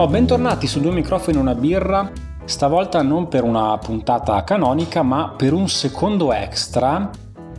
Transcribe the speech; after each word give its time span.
Oh, 0.00 0.06
bentornati 0.06 0.66
su 0.66 0.80
Due 0.80 0.92
Microfoni 0.92 1.36
e 1.36 1.40
una 1.40 1.54
birra, 1.54 2.10
stavolta 2.46 3.02
non 3.02 3.28
per 3.28 3.44
una 3.44 3.76
puntata 3.76 4.42
canonica, 4.44 5.02
ma 5.02 5.34
per 5.36 5.52
un 5.52 5.68
secondo 5.68 6.32
extra. 6.32 7.10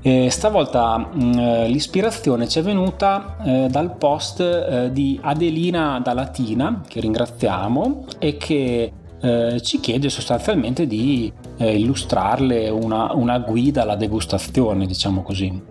E 0.01 0.31
stavolta 0.31 0.97
mh, 0.97 1.37
eh, 1.37 1.67
l'ispirazione 1.67 2.47
ci 2.47 2.57
è 2.57 2.63
venuta 2.63 3.37
eh, 3.43 3.67
dal 3.69 3.95
post 3.95 4.39
eh, 4.39 4.89
di 4.91 5.19
Adelina 5.21 6.01
da 6.03 6.13
Latina, 6.13 6.81
che 6.87 6.99
ringraziamo, 6.99 8.05
e 8.17 8.37
che 8.37 8.91
eh, 9.21 9.61
ci 9.61 9.79
chiede 9.79 10.09
sostanzialmente 10.09 10.87
di 10.87 11.31
eh, 11.57 11.77
illustrarle 11.77 12.69
una, 12.69 13.13
una, 13.13 13.37
guida 13.37 13.83
alla 13.83 13.95
degustazione, 13.95 14.87
diciamo 14.87 15.21
così. 15.21 15.61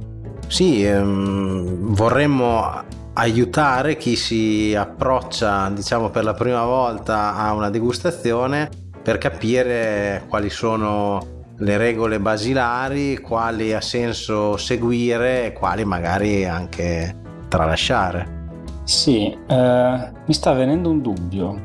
Sì, 0.47 0.85
ehm, 0.85 1.95
vorremmo 1.95 2.99
aiutare 3.21 3.97
chi 3.97 4.17
si 4.17 4.75
approccia, 4.75 5.69
diciamo, 5.69 6.09
per 6.09 6.25
la 6.25 6.33
prima 6.33 6.65
volta 6.65 7.37
a 7.37 7.53
una 7.53 7.69
degustazione 7.69 8.69
per 9.03 9.19
capire 9.19 10.25
quali 10.27 10.49
sono 10.49 11.39
le 11.59 11.77
regole 11.77 12.19
basilari, 12.19 13.19
quali 13.19 13.75
ha 13.75 13.81
senso 13.83 14.57
seguire 14.57 15.45
e 15.45 15.53
quali 15.53 15.85
magari 15.85 16.47
anche 16.47 17.15
tralasciare. 17.49 18.39
Sì, 18.85 19.37
eh, 19.47 20.13
mi 20.25 20.33
sta 20.33 20.53
venendo 20.53 20.89
un 20.89 21.03
dubbio, 21.03 21.61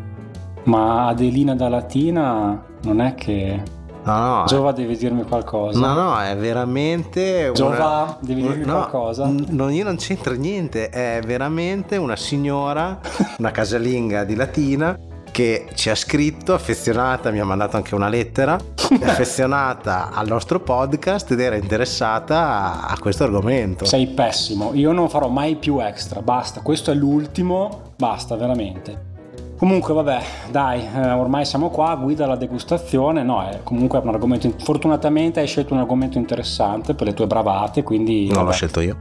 ma 0.66 1.08
Adelina 1.08 1.56
da 1.56 1.70
Latina 1.70 2.62
non 2.84 3.00
è 3.00 3.16
che 3.16 3.64
No, 4.06 4.18
no. 4.20 4.44
Giova, 4.46 4.72
devi 4.72 4.96
dirmi 4.96 5.24
qualcosa. 5.24 5.80
No, 5.80 5.94
no, 5.94 6.22
è 6.22 6.36
veramente. 6.38 7.52
Giova, 7.54 7.76
una... 7.76 8.18
devi 8.20 8.42
dirmi 8.42 8.66
no, 8.66 8.74
qualcosa. 8.74 9.28
No, 9.28 9.70
io 9.70 9.84
non 9.84 9.96
c'entro 9.98 10.34
niente. 10.36 10.90
È 10.90 11.20
veramente 11.26 11.98
una 11.98 12.16
signora, 12.16 13.00
una 13.40 13.52
casalinga 13.52 14.24
di 14.24 14.36
Latina 14.36 14.98
che 15.32 15.68
ci 15.74 15.90
ha 15.90 15.96
scritto, 15.96 16.54
affezionata, 16.54 17.30
mi 17.30 17.40
ha 17.40 17.46
mandato 17.46 17.76
anche 17.76 17.94
una 17.94 18.08
lettera, 18.08 18.54
affezionata 19.04 20.12
al 20.14 20.28
nostro 20.28 20.62
podcast 20.62 21.32
ed 21.32 21.42
era 21.42 21.58
interessata 21.58 22.88
a 22.88 22.98
questo 23.00 23.26
argomento. 23.26 23.84
Sei 23.84 24.08
pessimo, 24.08 24.72
io 24.74 24.94
non 24.94 25.10
farò 25.10 25.28
mai 25.28 25.58
più 25.58 25.80
extra, 25.80 26.22
basta, 26.22 26.62
questo 26.62 26.92
è 26.92 26.94
l'ultimo, 26.94 27.92
basta 27.98 28.38
veramente. 28.38 29.15
Comunque 29.58 29.94
vabbè, 29.94 30.22
dai, 30.52 30.86
eh, 30.94 31.12
ormai 31.12 31.46
siamo 31.46 31.70
qua, 31.70 31.96
guida 31.96 32.26
la 32.26 32.36
degustazione, 32.36 33.24
no, 33.24 33.42
è 33.48 33.62
comunque 33.64 34.00
un 34.00 34.10
argomento, 34.10 34.52
fortunatamente 34.58 35.40
hai 35.40 35.48
scelto 35.48 35.74
un 35.74 35.80
argomento 35.80 36.18
interessante 36.18 36.94
per 36.94 37.08
le 37.08 37.14
tue 37.14 37.26
bravate, 37.26 37.82
quindi... 37.82 38.26
Non 38.26 38.36
vabbè. 38.36 38.46
l'ho 38.48 38.52
scelto 38.52 38.82
io. 38.82 38.98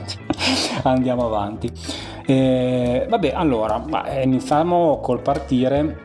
Andiamo 0.84 1.26
avanti. 1.26 1.70
Eh, 2.24 3.06
vabbè, 3.06 3.32
allora, 3.34 3.84
iniziamo 4.22 4.98
col 5.00 5.20
partire 5.20 6.04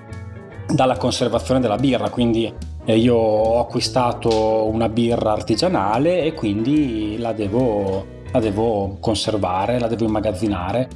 dalla 0.67 0.97
conservazione 0.97 1.61
della 1.61 1.77
birra, 1.77 2.09
quindi 2.09 2.53
eh, 2.83 2.97
io 2.97 3.15
ho 3.15 3.59
acquistato 3.61 4.65
una 4.65 4.89
birra 4.89 5.31
artigianale 5.31 6.23
e 6.23 6.33
quindi 6.33 7.17
la 7.17 7.31
devo, 7.31 8.05
la 8.33 8.39
devo 8.41 8.97
conservare, 8.99 9.79
la 9.79 9.87
devo 9.87 10.03
immagazzinare 10.03 10.89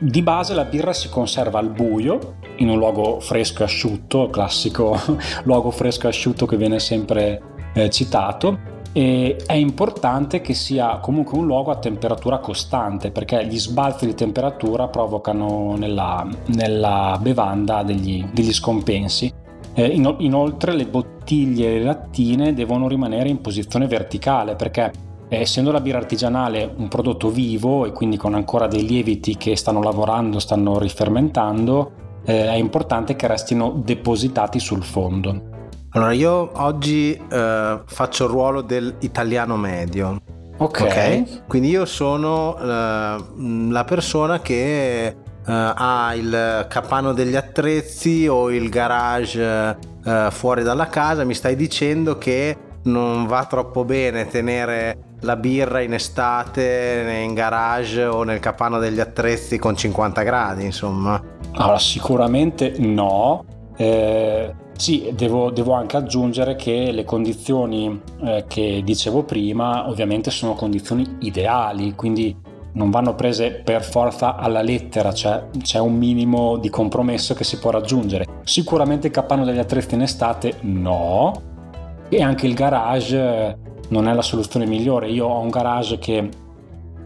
di 0.00 0.22
base 0.22 0.54
la 0.54 0.64
birra 0.64 0.94
si 0.94 1.10
conserva 1.10 1.58
al 1.58 1.70
buio, 1.70 2.36
in 2.56 2.70
un 2.70 2.78
luogo 2.78 3.20
fresco 3.20 3.60
e 3.60 3.64
asciutto, 3.64 4.30
classico 4.30 4.98
luogo 5.44 5.70
fresco 5.70 6.06
e 6.06 6.08
asciutto 6.08 6.46
che 6.46 6.56
viene 6.56 6.78
sempre 6.78 7.40
eh, 7.74 7.90
citato. 7.90 8.78
E 8.92 9.36
è 9.46 9.52
importante 9.52 10.40
che 10.40 10.54
sia 10.54 10.98
comunque 10.98 11.38
un 11.38 11.46
luogo 11.46 11.70
a 11.70 11.76
temperatura 11.76 12.38
costante 12.38 13.12
perché 13.12 13.46
gli 13.46 13.58
sbalzi 13.58 14.06
di 14.06 14.14
temperatura 14.14 14.88
provocano 14.88 15.76
nella, 15.76 16.26
nella 16.46 17.16
bevanda 17.20 17.82
degli, 17.82 18.24
degli 18.32 18.52
scompensi. 18.52 19.32
Eh, 19.74 19.86
inoltre 19.86 20.74
le 20.74 20.86
bottiglie 20.86 21.80
lattine 21.80 22.52
devono 22.54 22.88
rimanere 22.88 23.28
in 23.28 23.40
posizione 23.40 23.86
verticale 23.86 24.56
perché 24.56 24.90
essendo 25.38 25.70
la 25.70 25.80
birra 25.80 25.98
artigianale 25.98 26.72
un 26.76 26.88
prodotto 26.88 27.30
vivo 27.30 27.86
e 27.86 27.92
quindi 27.92 28.16
con 28.16 28.34
ancora 28.34 28.66
dei 28.66 28.84
lieviti 28.84 29.36
che 29.36 29.56
stanno 29.56 29.82
lavorando, 29.82 30.38
stanno 30.38 30.78
rifermentando, 30.78 31.92
eh, 32.24 32.46
è 32.48 32.54
importante 32.54 33.14
che 33.14 33.26
restino 33.26 33.80
depositati 33.84 34.58
sul 34.58 34.82
fondo. 34.82 35.48
Allora, 35.90 36.12
io 36.12 36.50
oggi 36.54 37.14
eh, 37.14 37.80
faccio 37.84 38.24
il 38.24 38.30
ruolo 38.30 38.60
dell'italiano 38.60 39.56
medio. 39.56 40.20
Ok. 40.58 40.80
okay? 40.80 41.42
Quindi 41.46 41.68
io 41.68 41.84
sono 41.84 42.56
eh, 42.58 43.24
la 43.70 43.84
persona 43.84 44.40
che 44.40 45.16
Uh, 45.40 45.72
ha 45.74 46.14
il 46.14 46.66
capanno 46.68 47.14
degli 47.14 47.34
attrezzi 47.34 48.28
o 48.28 48.50
il 48.52 48.68
garage 48.68 49.76
uh, 50.04 50.30
fuori 50.30 50.62
dalla 50.62 50.86
casa, 50.88 51.24
mi 51.24 51.32
stai 51.32 51.56
dicendo 51.56 52.18
che 52.18 52.56
non 52.84 53.26
va 53.26 53.44
troppo 53.44 53.84
bene 53.84 54.26
tenere 54.26 55.16
la 55.20 55.36
birra 55.36 55.80
in 55.80 55.92
estate 55.92 57.22
in 57.24 57.34
garage 57.34 58.04
o 58.04 58.22
nel 58.22 58.40
capanno 58.40 58.78
degli 58.78 59.00
attrezzi 59.00 59.58
con 59.58 59.76
50 59.76 60.22
gradi, 60.22 60.64
insomma? 60.64 61.22
Allora, 61.52 61.78
sicuramente 61.78 62.74
no. 62.78 63.44
Eh, 63.76 64.54
sì, 64.76 65.10
devo, 65.14 65.50
devo, 65.50 65.74
anche 65.74 65.96
aggiungere 65.96 66.56
che 66.56 66.90
le 66.90 67.04
condizioni 67.04 68.00
eh, 68.22 68.44
che 68.48 68.80
dicevo 68.82 69.24
prima 69.24 69.88
ovviamente 69.88 70.30
sono 70.30 70.54
condizioni 70.54 71.16
ideali, 71.20 71.94
quindi 71.94 72.34
non 72.72 72.90
vanno 72.90 73.14
prese 73.14 73.50
per 73.52 73.82
forza 73.82 74.36
alla 74.36 74.62
lettera, 74.62 75.12
cioè 75.12 75.48
c'è 75.60 75.78
un 75.78 75.94
minimo 75.94 76.56
di 76.56 76.70
compromesso 76.70 77.34
che 77.34 77.44
si 77.44 77.58
può 77.58 77.70
raggiungere. 77.70 78.26
Sicuramente 78.44 79.08
il 79.08 79.12
capanno 79.12 79.44
degli 79.44 79.58
attrezzi 79.58 79.94
in 79.94 80.02
estate 80.02 80.56
no, 80.60 81.32
e 82.10 82.22
anche 82.22 82.46
il 82.46 82.54
garage 82.54 83.56
non 83.88 84.08
è 84.08 84.12
la 84.12 84.22
soluzione 84.22 84.66
migliore. 84.66 85.08
Io 85.08 85.26
ho 85.26 85.40
un 85.40 85.48
garage 85.48 85.98
che, 85.98 86.28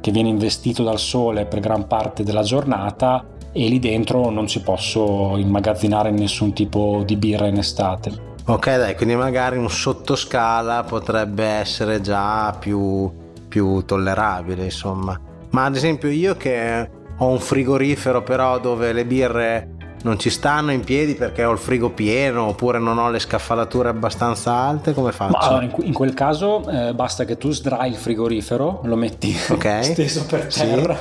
che 0.00 0.10
viene 0.10 0.28
investito 0.28 0.82
dal 0.82 0.98
sole 0.98 1.44
per 1.44 1.60
gran 1.60 1.87
parte 1.87 2.25
della 2.25 2.42
giornata 2.42 3.25
e 3.53 3.69
lì 3.69 3.78
dentro 3.78 4.31
non 4.31 4.47
ci 4.47 4.60
posso 4.62 5.37
immagazzinare 5.37 6.10
nessun 6.10 6.53
tipo 6.53 7.03
di 7.06 7.16
birra 7.16 7.47
in 7.47 7.59
estate. 7.59 8.32
Ok, 8.47 8.76
dai, 8.76 8.97
quindi 8.97 9.15
magari 9.15 9.56
un 9.56 9.70
sottoscala 9.70 10.82
potrebbe 10.82 11.44
essere 11.44 12.00
già 12.00 12.54
più, 12.59 13.10
più 13.48 13.84
tollerabile, 13.84 14.65
insomma. 14.65 15.19
Ma 15.50 15.65
ad 15.65 15.76
esempio 15.76 16.09
io 16.09 16.36
che 16.36 16.91
ho 17.16 17.28
un 17.28 17.38
frigorifero 17.38 18.22
però 18.22 18.59
dove 18.59 18.92
le 18.92 19.06
birre 19.06 19.73
non 20.04 20.19
ci 20.19 20.31
stanno 20.31 20.70
in 20.70 20.84
piedi 20.84 21.15
perché 21.15 21.44
ho 21.44 21.53
il 21.53 21.59
frigo 21.59 21.91
pieno 21.91 22.48
oppure 22.48 22.78
non 22.78 22.98
ho 22.98 23.10
le 23.10 23.19
scaffalature 23.19 23.88
abbastanza 23.88 24.53
alte, 24.53 24.92
come 24.92 25.12
faccio? 25.12 25.37
Allora, 25.37 25.65
in, 25.65 25.72
in, 25.82 25.92
quel 25.92 26.15
caso 26.15 26.69
eh, 26.69 26.94
basta 26.94 27.25
che 27.25 27.37
tu 27.38 27.50
sdrai 27.50 27.91
il 27.91 27.97
frigorifero, 27.97 28.81
lo 28.84 28.97
metti 28.97 29.34
okay. 29.48 29.82
steso 29.92 30.26
per 30.26 30.47
terra 30.47 30.98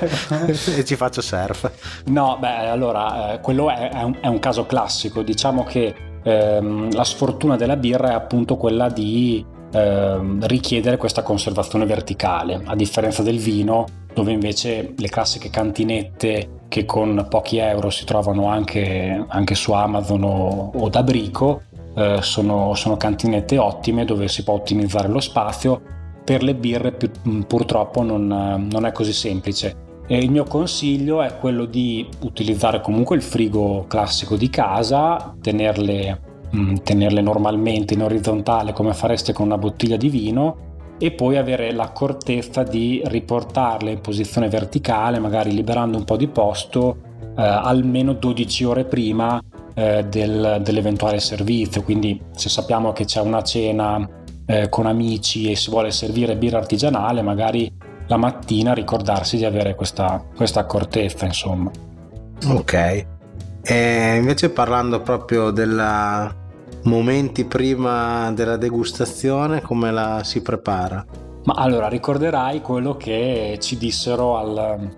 sì. 0.52 0.75
e 0.80 0.86
ci 0.86 0.96
faccio 0.96 1.22
surf. 1.22 1.69
No, 2.06 2.38
beh, 2.40 2.69
allora, 2.69 3.34
eh, 3.34 3.40
quello 3.41 3.69
è, 3.69 3.90
è, 3.90 4.03
un, 4.03 4.18
è, 4.22 4.28
un, 4.28 4.40
caso 4.40 4.66
classico. 4.66 5.22
Diciamo 5.22 5.64
che 5.64 5.94
ehm, 6.24 6.94
la 6.94 7.03
sfortuna 7.03 7.58
della 7.58 7.75
birra 7.75 8.12
è 8.12 8.14
appunto 8.14 8.56
quella 8.56 8.88
di 8.88 9.46
ehm, 9.72 10.47
richiedere 10.47 10.96
questa 10.96 11.24
conservazione 11.24 11.85
verticale, 11.85 12.62
a 12.64 12.75
differenza 12.75 13.22
del 13.22 13.38
vino 13.38 13.85
dove 14.14 14.31
invece 14.31 14.94
le 14.96 15.09
classiche 15.09 15.50
cantinette 15.50 16.62
che 16.73 16.85
con 16.85 17.28
pochi 17.29 17.57
euro 17.57 17.91
si 17.91 18.03
trovano 18.03 18.47
anche, 18.47 19.23
anche 19.28 19.53
su 19.53 19.73
Amazon 19.73 20.23
o, 20.23 20.72
o 20.73 20.89
da 20.89 21.03
Brico 21.03 21.61
eh, 21.94 22.17
sono, 22.22 22.73
sono, 22.73 22.97
cantinette 22.97 23.59
ottime 23.59 24.06
dove 24.06 24.28
si 24.28 24.44
può 24.44 24.56
ottimizzare 24.56 25.07
lo 25.07 25.19
spazio. 25.19 25.79
Per 26.25 26.41
le 26.41 26.56
birre 26.56 26.91
più, 26.91 27.11
purtroppo 27.45 28.01
non, 28.01 28.25
non, 28.72 28.85
è 28.87 28.91
così 28.91 29.14
semplice. 29.14 29.75
E 30.08 30.17
il 30.17 30.31
mio 30.31 30.46
consiglio 30.46 31.22
è 31.22 31.37
quello 31.37 31.66
di 31.66 32.09
utilizzare 32.22 32.81
comunque 32.81 33.17
il 33.17 33.22
frigo 33.22 33.85
classico 33.87 34.35
di 34.35 34.49
casa, 34.49 35.35
tenerle, 35.40 36.22
mh, 36.49 36.78
tenerle 36.78 37.22
normalmente 37.22 37.93
in 37.93 38.02
orizzontale 38.02 38.73
come 38.73 38.96
fareste 38.96 39.31
con 39.31 39.46
una 39.46 39.59
bottiglia 39.59 39.96
di 39.97 40.09
vino 40.09 40.72
e 40.97 41.11
poi 41.11 41.37
avere 41.37 41.72
l'accortezza 41.72 42.63
di 42.63 43.01
riportarle 43.05 43.91
in 43.91 44.01
posizione 44.01 44.47
verticale, 44.49 45.19
magari 45.19 45.53
liberando 45.53 45.97
un 45.97 46.03
po' 46.05 46.17
di 46.17 46.28
posto 46.28 46.97
eh, 47.35 47.41
almeno 47.41 48.13
12 48.13 48.63
ore 48.63 48.85
prima 48.85 49.41
eh, 49.73 50.05
del, 50.07 50.59
dell'eventuale 50.61 51.19
servizio. 51.19 51.84
Quindi 51.84 52.22
se 52.35 52.49
sappiamo 52.49 52.91
che 52.91 53.05
c'è 53.05 53.22
una 53.22 53.41
cena 53.41 54.07
eh, 54.45 54.69
con 54.69 54.85
amici 54.85 55.49
e 55.49 55.55
si 55.55 55.69
vuole 55.69 55.91
servire 55.91 56.35
birra 56.35 56.57
artigianale, 56.57 57.22
magari 57.22 57.72
la 58.07 58.17
mattina 58.17 58.73
ricordarsi 58.73 59.37
di 59.37 59.45
avere 59.45 59.75
questa, 59.75 60.23
questa 60.35 60.61
accortezza, 60.61 61.25
insomma. 61.25 61.72
Ok. 62.47 63.05
E 63.66 64.16
invece 64.17 64.49
parlando 64.49 65.01
proprio 65.01 65.51
della, 65.51 66.42
momenti 66.84 67.46
prima 67.46 68.32
della 68.32 68.58
degustazione 68.58 69.62
come 69.62 69.91
la 69.91 70.22
si 70.24 70.41
prepara? 70.41 71.06
Ma 71.46 71.53
allora 71.56 71.88
ricorderai 71.88 72.62
quello 72.62 72.96
che 72.96 73.58
ci 73.59 73.78
dissero 73.78 74.38
al, 74.38 74.90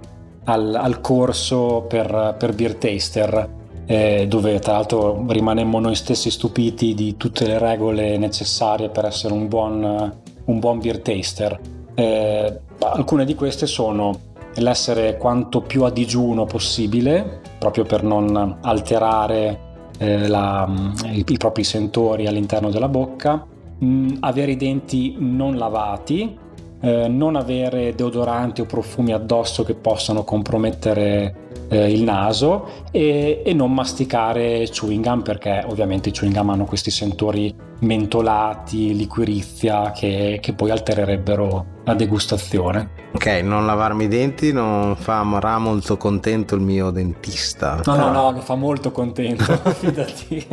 al, 0.46 0.76
al 0.76 1.02
corso 1.02 1.86
per, 1.88 2.36
per 2.38 2.54
Beer 2.54 2.76
Taster. 2.76 3.64
eh, 3.86 4.26
dove 4.28 4.60
tra 4.60 4.74
l'altro 4.74 5.26
rimanemmo 5.28 5.80
noi 5.80 5.96
stessi 5.96 6.32
stupiti 6.32 6.94
di 6.94 7.18
tutte 7.18 7.46
le 7.46 7.60
regole 7.60 8.18
necessarie 8.18 8.90
per 8.90 9.06
essere 9.06 9.34
un 9.34 9.48
buon, 9.48 10.14
un 10.46 10.60
buon 10.60 10.80
beer 10.80 11.00
taster. 11.00 11.60
Eh, 11.94 12.60
alcune 12.80 13.26
di 13.26 13.36
queste 13.36 13.68
sono 13.68 14.34
l'essere 14.56 15.18
quanto 15.18 15.62
più 15.62 15.84
a 15.84 15.92
digiuno 15.92 16.46
possibile, 16.46 17.42
proprio 17.60 17.84
per 17.84 18.04
non 18.04 18.58
alterare 18.62 19.65
eh, 19.98 20.28
la, 20.28 20.70
i, 21.06 21.24
i, 21.28 21.38
propri 21.38 21.64
sentori 21.64 22.28
all'interno 22.28 22.70
della 22.70 22.88
bocca, 22.88 23.46
mh, 23.80 23.86
mm, 23.86 24.10
avere 24.22 24.52
i 24.52 24.58
denti 24.58 25.16
non 25.18 25.58
lavati, 25.58 26.38
eh, 26.82 27.08
non 27.08 27.36
avere 27.36 27.96
deodoranti 27.96 28.62
o 28.62 28.66
profumi 28.66 29.14
addosso 29.14 29.64
che 29.64 29.76
possano 29.76 30.24
compromettere 30.24 31.44
eh, 31.68 31.92
il 31.92 32.04
naso 32.04 32.84
e, 32.92 33.42
e, 33.46 33.54
non 33.54 33.74
masticare 33.74 34.68
chewing 34.70 35.04
gum 35.04 35.22
perché 35.22 35.64
ovviamente 35.68 36.10
i 36.10 36.12
chewing 36.12 36.36
gum 36.36 36.50
hanno 36.50 36.66
questi 36.66 36.92
sentori 36.92 37.54
mentolati, 37.80 38.96
liquirizia 38.96 39.92
che, 39.92 40.40
che 40.42 40.54
poi 40.54 40.72
altererebbero 40.72 41.74
la 41.84 41.94
degustazione. 41.94 43.04
Ok, 43.14 43.28
non 43.44 43.66
lavarmi 43.66 44.06
i 44.06 44.08
denti 44.08 44.52
non 44.52 44.96
fa 44.98 45.24
molto 45.24 45.98
contento 45.98 46.56
il 46.56 46.62
mio 46.62 46.90
dentista. 46.90 47.80
No, 47.86 47.96
no, 47.96 48.12
no, 48.12 48.32
mi 48.32 48.42
fa 48.42 48.56
molto 48.56 48.92
contento, 48.92 49.44
fidati. 49.72 50.46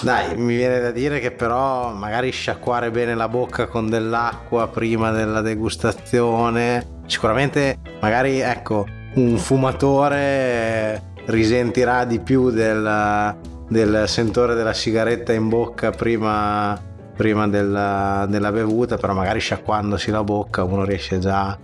Dai, 0.00 0.36
mi 0.36 0.56
viene 0.56 0.80
da 0.80 0.90
dire 0.90 1.20
che 1.20 1.30
però 1.30 1.92
magari 1.92 2.30
sciacquare 2.30 2.90
bene 2.90 3.14
la 3.14 3.28
bocca 3.28 3.66
con 3.66 3.88
dell'acqua 3.88 4.66
prima 4.68 5.10
della 5.10 5.42
degustazione. 5.42 6.94
Sicuramente, 7.06 7.78
magari, 8.00 8.40
ecco, 8.40 8.84
un 9.16 9.36
fumatore 9.38 11.14
risentirà 11.26 12.04
di 12.04 12.20
più 12.20 12.50
del, 12.50 13.36
del 13.68 14.04
sentore 14.06 14.54
della 14.54 14.72
sigaretta 14.72 15.32
in 15.32 15.48
bocca 15.48 15.90
prima, 15.90 16.78
prima 17.14 17.48
della, 17.48 18.26
della, 18.28 18.52
bevuta, 18.52 18.96
però 18.96 19.14
magari 19.14 19.40
sciacquandosi 19.40 20.10
la 20.10 20.22
bocca 20.22 20.64
uno 20.64 20.84
riesce 20.84 21.18
già 21.18 21.58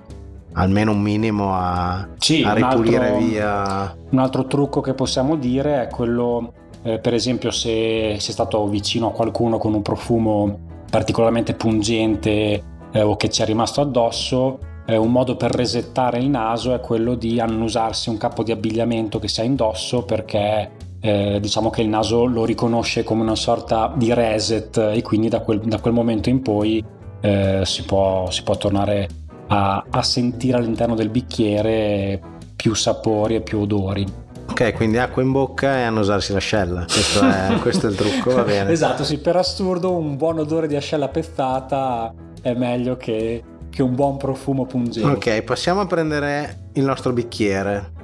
almeno 0.55 0.93
un 0.93 1.01
minimo 1.01 1.55
a, 1.55 2.09
sì, 2.19 2.43
a 2.43 2.53
ripulire 2.53 2.97
un 2.97 3.05
altro, 3.05 3.27
via. 3.27 3.97
Un 4.11 4.19
altro 4.19 4.47
trucco 4.47 4.81
che 4.81 4.95
possiamo 4.95 5.37
dire 5.37 5.83
è 5.83 5.89
quello, 5.89 6.53
eh, 6.83 6.99
per 6.99 7.15
esempio, 7.15 7.51
se 7.51 8.17
sei 8.19 8.33
stato 8.33 8.67
vicino 8.69 9.09
a 9.09 9.13
qualcuno 9.13 9.59
con 9.59 9.75
un 9.75 9.83
profumo 9.83 10.71
particolarmente 10.91 11.55
pungente 11.55 12.63
eh, 12.93 13.03
o 13.03 13.17
che 13.17 13.31
ci 13.31 13.41
è 13.43 13.47
rimasto 13.47 13.81
addosso, 13.81 14.59
eh, 14.87 14.97
un 14.97 15.11
modo 15.11 15.37
per 15.37 15.53
resettare 15.53 16.19
il 16.19 16.29
naso 16.29 16.75
è 16.75 16.81
quello 16.81 17.15
di 17.15 17.41
annusarsi 17.41 18.09
un 18.09 18.17
capo 18.17 18.43
di 18.43 18.53
abbigliamento 18.53 19.19
che 19.19 19.29
si 19.29 19.41
ha 19.41 19.45
indosso 19.45 20.05
perché 20.05 20.71
eh, 21.01 21.39
diciamo 21.41 21.71
che 21.71 21.83
il 21.83 21.89
naso 21.89 22.25
lo 22.25 22.45
riconosce 22.45 23.03
come 23.03 23.23
una 23.23 23.35
sorta 23.35 23.93
di 23.95 24.13
reset 24.15 24.77
e 24.77 25.03
quindi 25.03 25.29
da 25.29 25.41
quel, 25.41 25.61
da 25.61 25.81
quel 25.81 25.93
momento 25.93 26.29
in 26.29 26.43
poi 26.43 26.85
eh, 27.21 27.63
si, 27.65 27.85
può, 27.85 28.31
si, 28.31 28.43
può, 28.43 28.57
tornare 28.57 29.09
a, 29.49 29.85
a 29.89 30.03
sentire 30.03 30.59
all'interno 30.59 30.95
del 30.95 31.09
bicchiere 31.09 32.21
più 32.55 32.75
sapori 32.75 33.37
e 33.37 33.41
più 33.41 33.61
odori. 33.61 34.21
Ok, 34.49 34.75
quindi 34.75 34.99
acqua 34.99 35.23
in 35.23 35.33
bocca 35.33 35.79
e 35.79 35.83
annusarsi 35.83 36.33
l'ascella. 36.33 36.85
Questo 36.85 37.21
è, 37.21 37.59
questo 37.63 37.87
è 37.87 37.91
il 37.91 37.97
trucco, 37.97 38.35
va 38.35 38.43
bene. 38.43 38.71
esatto, 38.71 39.03
sì, 39.03 39.19
per 39.19 39.37
assurdo 39.37 39.93
un 39.93 40.17
buon 40.17 40.39
odore 40.39 40.67
di 40.67 40.77
ascella 40.77 41.09
pezzata 41.09 42.13
è 42.43 42.53
meglio 42.55 42.97
che 42.97 43.43
che 43.73 43.83
un 43.83 43.95
buon 43.95 44.19
profumo 44.19 44.67
pungente. 44.67 45.31
Ok, 45.31 45.43
passiamo 45.43 45.81
a 45.81 45.87
prendere 45.87 46.69
il 46.75 46.85
nostro 46.85 47.13
bicchiere. 47.13 48.01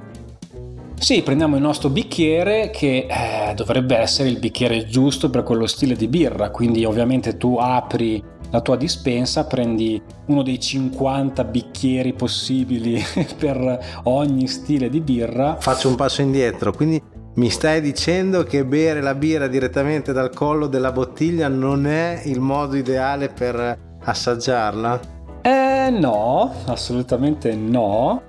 Sì, 0.99 1.21
prendiamo 1.21 1.55
il 1.55 1.61
nostro 1.61 1.89
bicchiere 1.89 2.71
che 2.71 3.07
eh, 3.07 3.53
dovrebbe 3.53 3.95
essere 3.95 4.27
il 4.27 4.39
bicchiere 4.39 4.85
giusto 4.85 5.29
per 5.29 5.43
quello 5.43 5.65
stile 5.65 5.95
di 5.95 6.07
birra, 6.07 6.49
quindi 6.49 6.83
ovviamente 6.83 7.37
tu 7.37 7.57
apri 7.57 8.21
la 8.49 8.61
tua 8.61 8.75
dispensa, 8.75 9.45
prendi 9.45 10.01
uno 10.25 10.41
dei 10.41 10.59
50 10.59 11.43
bicchieri 11.45 12.13
possibili 12.13 13.01
per 13.37 14.01
ogni 14.03 14.47
stile 14.47 14.89
di 14.89 14.99
birra. 14.99 15.55
Faccio 15.59 15.87
un 15.87 15.95
passo 15.95 16.21
indietro, 16.21 16.73
quindi 16.73 17.01
mi 17.35 17.49
stai 17.49 17.79
dicendo 17.79 18.43
che 18.43 18.65
bere 18.65 19.01
la 19.01 19.15
birra 19.15 19.47
direttamente 19.47 20.11
dal 20.11 20.33
collo 20.33 20.67
della 20.67 20.91
bottiglia 20.91 21.47
non 21.47 21.87
è 21.87 22.23
il 22.25 22.41
modo 22.41 22.75
ideale 22.75 23.29
per 23.29 23.97
assaggiarla? 24.03 25.18
Eh 25.41 25.89
no, 25.91 26.51
assolutamente 26.65 27.55
no. 27.55 28.21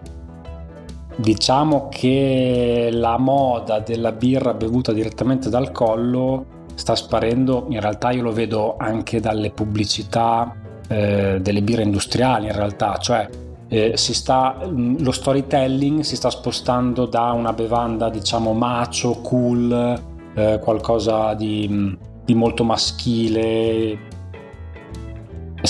Diciamo 1.16 1.88
che 1.90 2.88
la 2.92 3.18
moda 3.18 3.80
della 3.80 4.12
birra 4.12 4.54
bevuta 4.54 4.92
direttamente 4.92 5.50
dal 5.50 5.70
collo 5.70 6.58
sta 6.74 6.96
sparendo, 6.96 7.66
in 7.68 7.80
realtà 7.80 8.10
io 8.10 8.22
lo 8.22 8.32
vedo 8.32 8.76
anche 8.78 9.20
dalle 9.20 9.50
pubblicità 9.50 10.54
eh, 10.88 11.38
delle 11.40 11.62
birre 11.62 11.82
industriali 11.82 12.46
in 12.46 12.54
realtà, 12.54 12.96
cioè 12.96 13.28
eh, 13.68 13.96
sta, 13.96 14.56
lo 14.66 15.12
storytelling 15.12 16.00
si 16.00 16.16
sta 16.16 16.30
spostando 16.30 17.06
da 17.06 17.30
una 17.32 17.52
bevanda 17.52 18.08
diciamo 18.10 18.52
macio, 18.52 19.20
cool, 19.20 20.00
eh, 20.34 20.58
qualcosa 20.60 21.34
di, 21.34 21.96
di 22.24 22.34
molto 22.34 22.64
maschile, 22.64 24.08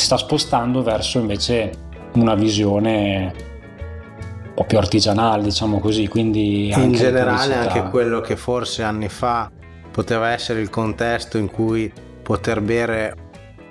si 0.01 0.07
sta 0.07 0.17
spostando 0.17 0.83
verso 0.83 1.19
invece 1.19 1.73
una 2.15 2.35
visione 2.35 3.33
un 4.47 4.55
po' 4.55 4.65
più 4.65 4.79
artigianale, 4.79 5.43
diciamo 5.43 5.79
così. 5.79 6.09
Quindi 6.09 6.73
in 6.75 6.93
generale 6.93 7.55
anche 7.55 7.83
quello 7.91 8.21
che 8.21 8.37
forse 8.37 8.83
anni 8.83 9.11
fa 9.11 9.51
poteva 9.91 10.31
essere 10.31 10.63
il 10.63 10.71
contesto 10.71 11.37
in 11.37 11.51
cui 11.51 11.93
poter 12.23 12.63
bere 12.63 13.15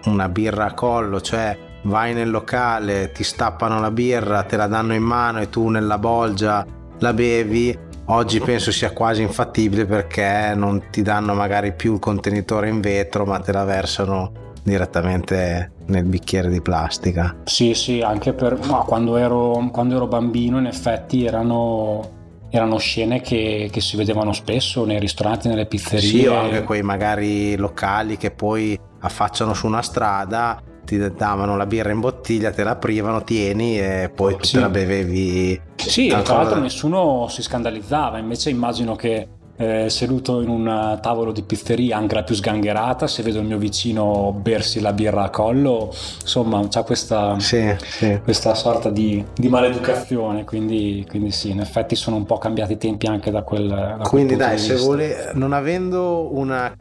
una 0.05 0.29
birra 0.29 0.65
a 0.65 0.73
collo, 0.73 1.19
cioè 1.19 1.57
vai 1.83 2.13
nel 2.13 2.29
locale, 2.29 3.11
ti 3.11 3.23
stappano 3.23 3.79
la 3.79 3.89
birra, 3.89 4.43
te 4.43 4.55
la 4.55 4.67
danno 4.67 4.93
in 4.93 5.03
mano 5.03 5.41
e 5.41 5.49
tu 5.49 5.67
nella 5.69 5.97
bolgia 5.97 6.63
la 6.99 7.13
bevi. 7.13 7.87
Oggi 8.05 8.39
penso 8.39 8.71
sia 8.71 8.91
quasi 8.91 9.23
infattibile 9.23 9.85
perché 9.85 10.53
non 10.55 10.89
ti 10.91 11.01
danno 11.01 11.33
magari 11.33 11.73
più 11.73 11.93
il 11.93 11.99
contenitore 11.99 12.69
in 12.69 12.81
vetro, 12.81 13.25
ma 13.25 13.39
te 13.39 13.51
la 13.51 13.63
versano 13.63 14.31
direttamente 14.61 15.71
nel 15.89 16.05
bicchiere 16.05 16.49
di 16.49 16.61
plastica. 16.61 17.35
Sì, 17.43 17.73
sì, 17.73 18.01
anche 18.01 18.33
per 18.33 18.57
no, 18.65 18.83
quando, 18.85 19.17
ero, 19.17 19.69
quando 19.71 19.95
ero 19.95 20.07
bambino 20.07 20.57
in 20.57 20.65
effetti 20.65 21.25
erano 21.25 22.17
erano 22.51 22.77
scene 22.77 23.21
che, 23.21 23.69
che, 23.71 23.79
si 23.79 23.95
vedevano 23.95 24.33
spesso 24.33 24.83
nei 24.83 24.99
ristoranti, 24.99 25.47
nelle 25.47 25.67
pizzerie. 25.67 26.09
Sì, 26.09 26.25
o 26.25 26.35
anche 26.35 26.63
quei 26.63 26.81
magari 26.81 27.55
locali 27.55 28.17
che 28.17 28.31
poi 28.31 28.79
affacciano 29.01 29.53
su 29.53 29.67
una 29.67 29.83
strada, 29.83 30.59
ti 30.83 30.97
davano 31.13 31.55
la 31.55 31.67
birra 31.67 31.91
in 31.91 31.99
bottiglia, 31.99 32.49
te 32.49 32.63
la 32.63 32.71
aprivano, 32.71 33.23
tieni 33.23 33.79
e 33.79 34.11
poi 34.13 34.35
tu 34.35 34.45
sì. 34.45 34.53
te 34.53 34.59
la 34.61 34.69
bevevi. 34.69 35.61
Sì, 35.75 36.07
tra 36.07 36.37
l'altro 36.37 36.59
nessuno 36.59 37.27
si 37.29 37.43
scandalizzava, 37.43 38.17
invece 38.17 38.49
immagino 38.49 38.95
che 38.95 39.27
eh, 39.61 39.89
seduto 39.89 40.41
in 40.41 40.47
un 40.47 40.97
tavolo 41.01 41.33
di 41.33 41.41
pizzeria, 41.41 41.97
anche 41.97 42.15
la 42.15 42.23
più 42.23 42.33
sgangherata, 42.33 43.07
se 43.07 43.21
vedo 43.23 43.39
il 43.39 43.45
mio 43.45 43.57
vicino 43.57 44.31
bersi 44.31 44.79
la 44.79 44.93
birra 44.93 45.23
a 45.23 45.29
collo, 45.29 45.93
insomma, 46.21 46.65
c'è 46.69 46.83
questa, 46.85 47.37
sì, 47.39 47.75
sì. 47.83 48.21
questa 48.23 48.55
sorta 48.55 48.89
di, 48.89 49.21
di 49.35 49.49
maleducazione, 49.49 50.45
quindi, 50.45 51.05
quindi, 51.09 51.31
sì, 51.31 51.49
in 51.49 51.59
effetti 51.59 51.95
sono 51.95 52.15
un 52.15 52.25
po' 52.25 52.37
cambiati 52.37 52.73
i 52.73 52.77
tempi 52.77 53.07
anche 53.07 53.31
da 53.31 53.41
quel... 53.41 53.67
Da 53.67 54.07
quindi 54.07 54.37
dai, 54.37 54.57
se 54.57 54.75
vuole, 54.75 55.31
non 55.33 55.51
avendo 55.51 56.33
una 56.33 56.73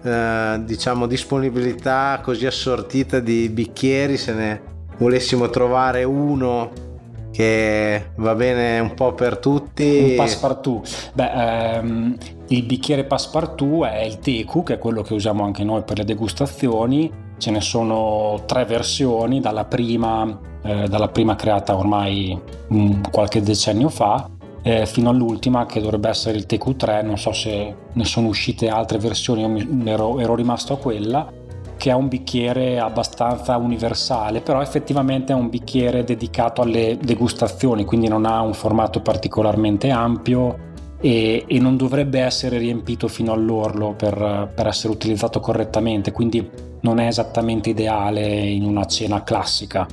eh, 0.00 0.60
diciamo 0.64 1.08
disponibilità 1.08 2.20
così 2.22 2.46
assortita 2.46 3.18
di 3.18 3.48
bicchieri, 3.48 4.16
se 4.16 4.32
ne 4.34 4.60
volessimo 4.98 5.50
trovare 5.50 6.04
uno 6.04 6.89
che 7.30 8.10
va 8.16 8.34
bene 8.34 8.78
un 8.80 8.94
po' 8.94 9.12
per 9.12 9.38
tutti. 9.38 10.10
Un 10.10 10.16
passepartout. 10.16 11.10
Beh, 11.12 11.30
ehm, 11.32 12.16
il 12.48 12.62
bicchiere 12.64 13.04
passepartout 13.04 13.84
è 13.84 14.02
il 14.02 14.18
teku, 14.18 14.62
che 14.62 14.74
è 14.74 14.78
quello 14.78 15.02
che 15.02 15.14
usiamo 15.14 15.44
anche 15.44 15.64
noi 15.64 15.82
per 15.82 15.98
le 15.98 16.04
degustazioni. 16.04 17.10
Ce 17.38 17.50
ne 17.50 17.60
sono 17.60 18.42
tre 18.46 18.64
versioni, 18.64 19.40
dalla 19.40 19.64
prima, 19.64 20.38
eh, 20.62 20.88
dalla 20.88 21.08
prima 21.08 21.36
creata 21.36 21.76
ormai 21.76 22.38
um, 22.68 23.00
qualche 23.10 23.40
decennio 23.40 23.88
fa, 23.88 24.28
eh, 24.62 24.84
fino 24.84 25.08
all'ultima 25.08 25.64
che 25.64 25.80
dovrebbe 25.80 26.10
essere 26.10 26.36
il 26.36 26.44
Teku 26.44 26.76
3. 26.76 27.02
Non 27.02 27.16
so 27.16 27.32
se 27.32 27.74
ne 27.92 28.04
sono 28.04 28.26
uscite 28.26 28.68
altre 28.68 28.98
versioni, 28.98 29.42
io 29.42 29.90
ero, 29.90 30.18
ero 30.18 30.34
rimasto 30.34 30.74
a 30.74 30.78
quella 30.78 31.38
che 31.80 31.88
è 31.88 31.94
un 31.94 32.08
bicchiere 32.08 32.78
abbastanza 32.78 33.56
universale, 33.56 34.42
però 34.42 34.60
effettivamente 34.60 35.32
è 35.32 35.34
un 35.34 35.48
bicchiere 35.48 36.04
dedicato 36.04 36.60
alle 36.60 36.98
degustazioni, 37.00 37.86
quindi 37.86 38.06
non 38.06 38.26
ha 38.26 38.42
un 38.42 38.52
formato 38.52 39.00
particolarmente 39.00 39.88
ampio 39.88 40.68
e, 41.00 41.42
e 41.46 41.58
non 41.58 41.78
dovrebbe 41.78 42.20
essere 42.20 42.58
riempito 42.58 43.08
fino 43.08 43.32
all'orlo 43.32 43.94
per, 43.96 44.52
per 44.54 44.66
essere 44.66 44.92
utilizzato 44.92 45.40
correttamente, 45.40 46.12
quindi 46.12 46.46
non 46.80 47.00
è 47.00 47.06
esattamente 47.06 47.70
ideale 47.70 48.26
in 48.26 48.64
una 48.64 48.84
cena 48.84 49.22
classica. 49.22 49.86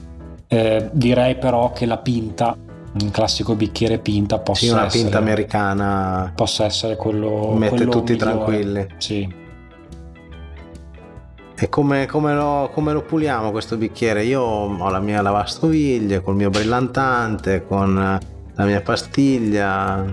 Eh, 0.45 0.89
direi 0.91 1.37
però 1.37 1.71
che 1.71 1.85
la 1.85 1.99
pinta 1.99 2.53
un 2.99 3.11
classico 3.11 3.55
bicchiere 3.55 3.99
pinta 3.99 4.39
possa 4.39 4.65
sì, 4.65 4.71
una 4.71 4.85
essere, 4.87 5.03
pinta 5.03 5.17
americana 5.19 6.33
possa 6.35 6.65
essere 6.65 6.97
quello 6.97 7.53
mette 7.53 7.75
quello 7.75 7.91
tutti 7.91 8.13
migliore. 8.13 8.31
tranquilli 8.31 8.87
sì 8.97 9.45
e 11.59 11.69
come, 11.69 12.05
come, 12.05 12.35
lo, 12.35 12.69
come, 12.71 12.93
lo, 12.93 13.01
puliamo 13.01 13.49
questo 13.49 13.77
bicchiere? 13.77 14.23
Io 14.23 14.41
ho 14.41 14.89
la 14.89 14.99
mia 14.99 15.21
lavastoviglie 15.23 16.21
col 16.21 16.35
mio 16.35 16.51
brillantante, 16.51 17.65
con 17.65 17.95
la 17.95 18.65
mia 18.65 18.81
pastiglia. 18.81 20.05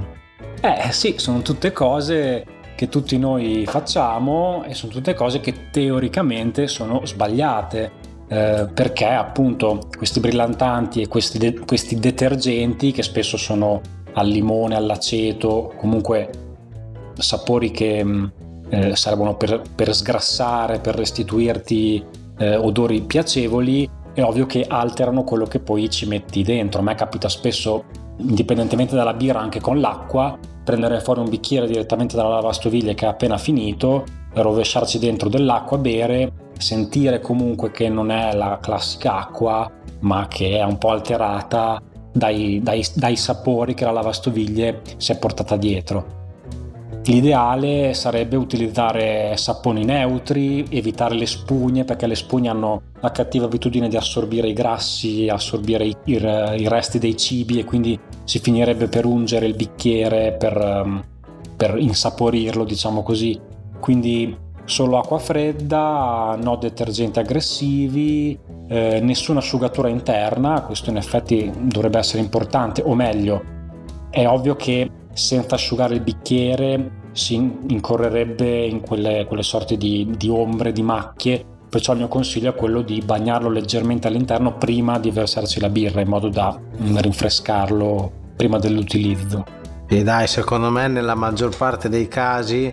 Eh 0.62 0.90
sì, 0.90 1.16
sono 1.18 1.42
tutte 1.42 1.70
cose 1.72 2.46
che 2.74 2.88
tutti 2.88 3.18
noi 3.18 3.66
facciamo 3.66 4.64
e 4.66 4.72
sono 4.72 4.90
tutte 4.90 5.12
cose 5.12 5.40
che 5.40 5.70
teoricamente 5.70 6.66
sono 6.66 7.04
sbagliate. 7.04 8.12
Eh, 8.26 8.66
perché 8.72 9.04
appunto 9.04 9.88
questi 9.94 10.20
brillantanti 10.20 11.02
e 11.02 11.08
questi, 11.08 11.36
de- 11.36 11.58
questi 11.66 11.96
detergenti 11.96 12.90
che 12.90 13.02
spesso 13.02 13.36
sono 13.36 13.82
al 14.14 14.28
limone, 14.28 14.76
all'aceto, 14.76 15.74
comunque 15.76 16.30
sapori 17.18 17.70
che 17.70 18.02
eh, 18.75 18.97
servono 18.97 19.37
per, 19.37 19.62
per, 19.75 19.95
sgrassare, 19.95 20.81
per 20.81 20.97
restituirti 20.97 22.04
eh, 22.38 22.57
odori 22.57 23.02
piacevoli, 23.02 23.88
è 24.12 24.23
ovvio 24.23 24.47
che 24.47 24.64
alterano 24.69 25.23
quello 25.25 25.45
che 25.45 25.61
poi 25.61 25.88
ci 25.90 26.07
metti 26.07 26.43
dentro. 26.43 26.81
A 26.81 26.85
me 26.85 26.95
capita 26.95 27.28
spesso, 27.28 27.85
indipendentemente 28.19 28.97
dalla 28.97 29.14
birra, 29.14 29.40
anche 29.40 29.61
con 29.61 29.81
l'acqua, 29.81 30.37
prendere 30.64 31.00
fuori 31.00 31.21
un 31.21 31.28
bicchiere 31.28 31.66
direttamente 31.66 32.16
dalla 32.16 32.37
lavastoviglie 32.37 32.95
che 32.95 33.07
è 33.07 33.09
appena 33.09 33.38
finito, 33.38 34.04
rovesciarci 34.33 34.99
dentro 34.99 35.28
dell'acqua, 35.28 35.78
bere, 35.78 36.33
sentire 36.59 37.21
comunque 37.21 37.71
che 37.71 37.88
non 37.88 38.11
è 38.11 38.35
la 38.35 38.59
classica 38.61 39.19
acqua, 39.19 39.71
ma 40.00 40.26
che 40.28 40.59
è 40.59 40.62
un 40.64 40.78
po' 40.78 40.90
alterata 40.90 41.81
dai, 42.12 42.61
dai, 42.62 42.85
dai 42.95 43.16
sapori 43.16 43.75
che 43.75 43.85
la 43.85 43.90
lavastoviglie 43.90 44.83
si 44.97 45.12
è 45.12 45.19
portata 45.19 45.57
dietro. 45.57 46.23
L'ideale 47.06 47.92
sarebbe 47.92 48.37
utilizzare 48.37 49.37
saponi 49.37 49.84
neutri, 49.84 50.64
evitare 50.70 51.14
le 51.14 51.26
spugne 51.26 51.84
perché 51.84 52.06
le 52.06 52.14
spugne 52.14 52.49
hanno 52.49 52.80
la 53.00 53.11
cattiva 53.11 53.44
abitudine 53.44 53.88
di 53.88 53.96
assorbire 53.96 54.49
i 54.49 54.54
grassi, 54.54 55.28
assorbire 55.28 55.84
i, 55.84 55.94
i, 56.04 56.12
i 56.14 56.68
resti 56.68 56.99
dei 56.99 57.14
cibi 57.14 57.58
e 57.58 57.64
quindi 57.64 57.99
si 58.25 58.38
finirebbe 58.38 58.87
per 58.88 59.04
ungere 59.04 59.44
il 59.44 59.54
bicchiere 59.54 60.32
per, 60.32 60.56
um, 60.56 61.04
per 61.54 61.76
insaporirlo, 61.76 62.64
diciamo 62.64 63.02
così. 63.02 63.38
Quindi 63.80 64.34
solo 64.64 64.96
acqua 64.96 65.18
fredda, 65.18 66.38
no 66.42 66.56
detergenti 66.56 67.18
aggressivi, 67.18 68.38
eh, 68.66 69.00
nessuna 69.00 69.40
asciugatura 69.40 69.88
interna, 69.88 70.62
questo 70.62 70.88
in 70.88 70.96
effetti 70.96 71.52
dovrebbe 71.54 71.99
essere 71.99 72.23
importante, 72.23 72.82
o 72.82 72.94
meglio, 72.94 73.42
è 74.08 74.26
ovvio 74.26 74.56
che 74.56 74.90
senza 75.14 75.54
asciugare 75.54 75.94
il 75.94 76.00
bicchiere 76.02 77.02
si 77.12 77.35
incorrerebbe 77.35 78.66
in 78.66 78.80
quelle, 78.80 79.25
quelle 79.26 79.42
sorti 79.42 79.76
di, 79.76 80.12
di 80.16 80.28
ombre, 80.28 80.73
di 80.73 80.83
macchie 80.83 81.52
perciò 81.75 81.90
il 81.90 81.99
mio 81.99 82.09
consiglio 82.09 82.50
è 82.50 82.54
quello 82.54 82.83
di 82.83 83.02
bagnarlo 83.04 83.50
leggermente 83.50 84.06
all'interno 84.06 84.56
prima 84.56 85.00
di 85.00 85.11
versarci 85.11 85.59
la 85.59 85.68
birra 85.68 86.00
in 86.00 86.06
modo 86.06 86.28
da 86.28 86.56
rinfrescarlo 86.76 88.12
prima 88.37 88.61
dell'utilizzo. 88.61 89.44
E 89.88 90.04
dai, 90.04 90.28
secondo 90.28 90.71
me 90.71 90.87
nella 90.87 91.16
maggior 91.16 91.56
parte 91.56 91.88
dei 91.88 92.06
casi 92.06 92.73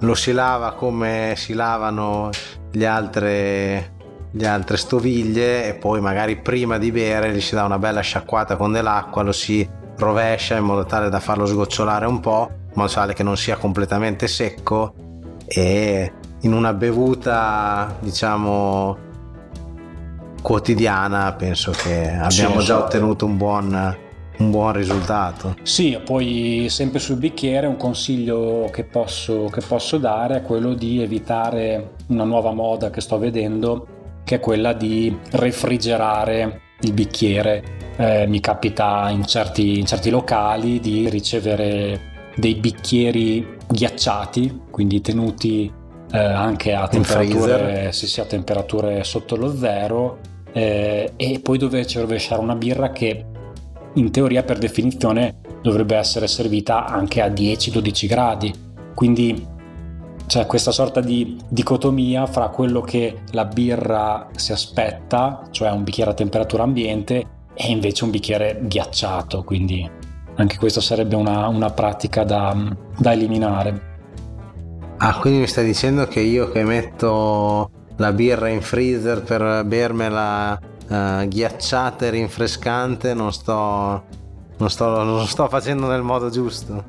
lo 0.00 0.14
si 0.14 0.32
lava 0.32 0.72
come 0.72 1.34
si 1.36 1.52
lavano 1.52 2.30
le 2.72 2.86
altre, 2.86 3.92
le 4.32 4.46
altre 4.48 4.76
stoviglie 4.76 5.68
e 5.68 5.74
poi 5.74 6.00
magari 6.00 6.36
prima 6.40 6.78
di 6.78 6.90
bere 6.90 7.32
gli 7.32 7.40
si 7.40 7.54
dà 7.54 7.62
una 7.62 7.78
bella 7.78 8.00
sciacquata 8.00 8.56
con 8.56 8.72
dell'acqua, 8.72 9.22
lo 9.22 9.30
si 9.30 9.68
rovescia 9.96 10.56
in 10.56 10.64
modo 10.64 10.84
tale 10.84 11.08
da 11.08 11.20
farlo 11.20 11.46
sgocciolare 11.46 12.06
un 12.06 12.20
po', 12.20 12.48
in 12.50 12.72
modo 12.74 12.92
tale 12.92 13.14
che 13.14 13.22
non 13.22 13.36
sia 13.36 13.56
completamente 13.56 14.28
secco 14.28 14.94
e 15.46 16.12
in 16.40 16.52
una 16.52 16.72
bevuta 16.72 17.96
diciamo 18.00 19.10
quotidiana 20.42 21.32
penso 21.34 21.70
che 21.70 22.10
abbiamo 22.10 22.60
sì, 22.60 22.66
già 22.66 22.78
ottenuto 22.78 23.24
un 23.26 23.36
buon, 23.36 23.96
un 24.38 24.50
buon 24.50 24.72
risultato. 24.72 25.56
Sì, 25.62 25.98
poi 26.04 26.66
sempre 26.68 26.98
sul 26.98 27.16
bicchiere 27.16 27.66
un 27.66 27.76
consiglio 27.76 28.68
che 28.72 28.84
posso, 28.84 29.44
che 29.52 29.62
posso 29.66 29.98
dare 29.98 30.38
è 30.38 30.42
quello 30.42 30.74
di 30.74 31.00
evitare 31.00 31.94
una 32.08 32.24
nuova 32.24 32.52
moda 32.52 32.90
che 32.90 33.00
sto 33.00 33.18
vedendo 33.18 33.86
che 34.24 34.36
è 34.36 34.40
quella 34.40 34.72
di 34.72 35.16
refrigerare 35.30 36.61
il 36.82 36.92
bicchiere 36.92 37.80
eh, 37.96 38.26
mi 38.26 38.40
capita 38.40 39.08
in 39.10 39.26
certi, 39.26 39.78
in 39.78 39.86
certi 39.86 40.10
locali 40.10 40.80
di 40.80 41.08
ricevere 41.08 42.10
dei 42.36 42.54
bicchieri 42.54 43.56
ghiacciati, 43.68 44.62
quindi 44.70 45.00
tenuti 45.00 45.70
eh, 46.10 46.18
anche 46.18 46.74
a 46.74 46.88
temperature, 46.88 47.92
sì, 47.92 48.06
sì, 48.06 48.20
a 48.20 48.24
temperature, 48.24 49.04
sotto 49.04 49.36
lo 49.36 49.54
zero 49.54 50.18
eh, 50.52 51.12
e 51.16 51.40
poi 51.42 51.58
doverci 51.58 51.98
rovesciare 51.98 52.40
una 52.40 52.54
birra 52.54 52.90
che 52.90 53.24
in 53.94 54.10
teoria 54.10 54.42
per 54.42 54.58
definizione 54.58 55.40
dovrebbe 55.62 55.96
essere 55.96 56.26
servita 56.26 56.86
anche 56.86 57.20
a 57.20 57.28
10-12 57.28 58.06
gradi. 58.06 58.52
Quindi 58.94 59.46
c'è 60.32 60.46
questa 60.46 60.70
sorta 60.70 61.02
di 61.02 61.36
dicotomia 61.46 62.24
fra 62.24 62.48
quello 62.48 62.80
che 62.80 63.18
la 63.32 63.44
birra 63.44 64.28
si 64.34 64.52
aspetta, 64.52 65.42
cioè 65.50 65.70
un 65.70 65.84
bicchiere 65.84 66.12
a 66.12 66.14
temperatura 66.14 66.62
ambiente, 66.62 67.26
e 67.52 67.70
invece 67.70 68.04
un 68.04 68.10
bicchiere 68.10 68.58
ghiacciato, 68.62 69.44
quindi 69.44 69.86
anche 70.36 70.56
questa 70.56 70.80
sarebbe 70.80 71.16
una, 71.16 71.48
una 71.48 71.68
pratica 71.68 72.24
da, 72.24 72.56
da, 72.96 73.12
eliminare. 73.12 73.90
Ah, 74.96 75.18
quindi 75.18 75.40
mi 75.40 75.46
stai 75.46 75.66
dicendo 75.66 76.06
che 76.06 76.20
io 76.20 76.50
che 76.50 76.64
metto 76.64 77.70
la 77.96 78.12
birra 78.14 78.48
in 78.48 78.62
freezer 78.62 79.22
per 79.22 79.64
bermela 79.66 80.58
uh, 80.88 81.28
ghiacciata 81.28 82.06
e 82.06 82.08
rinfrescante 82.08 83.12
non 83.12 83.34
sto, 83.34 84.02
non 84.56 84.70
sto, 84.70 85.02
non 85.02 85.26
sto 85.26 85.46
facendo 85.48 85.88
nel 85.88 86.00
modo 86.00 86.30
giusto? 86.30 86.84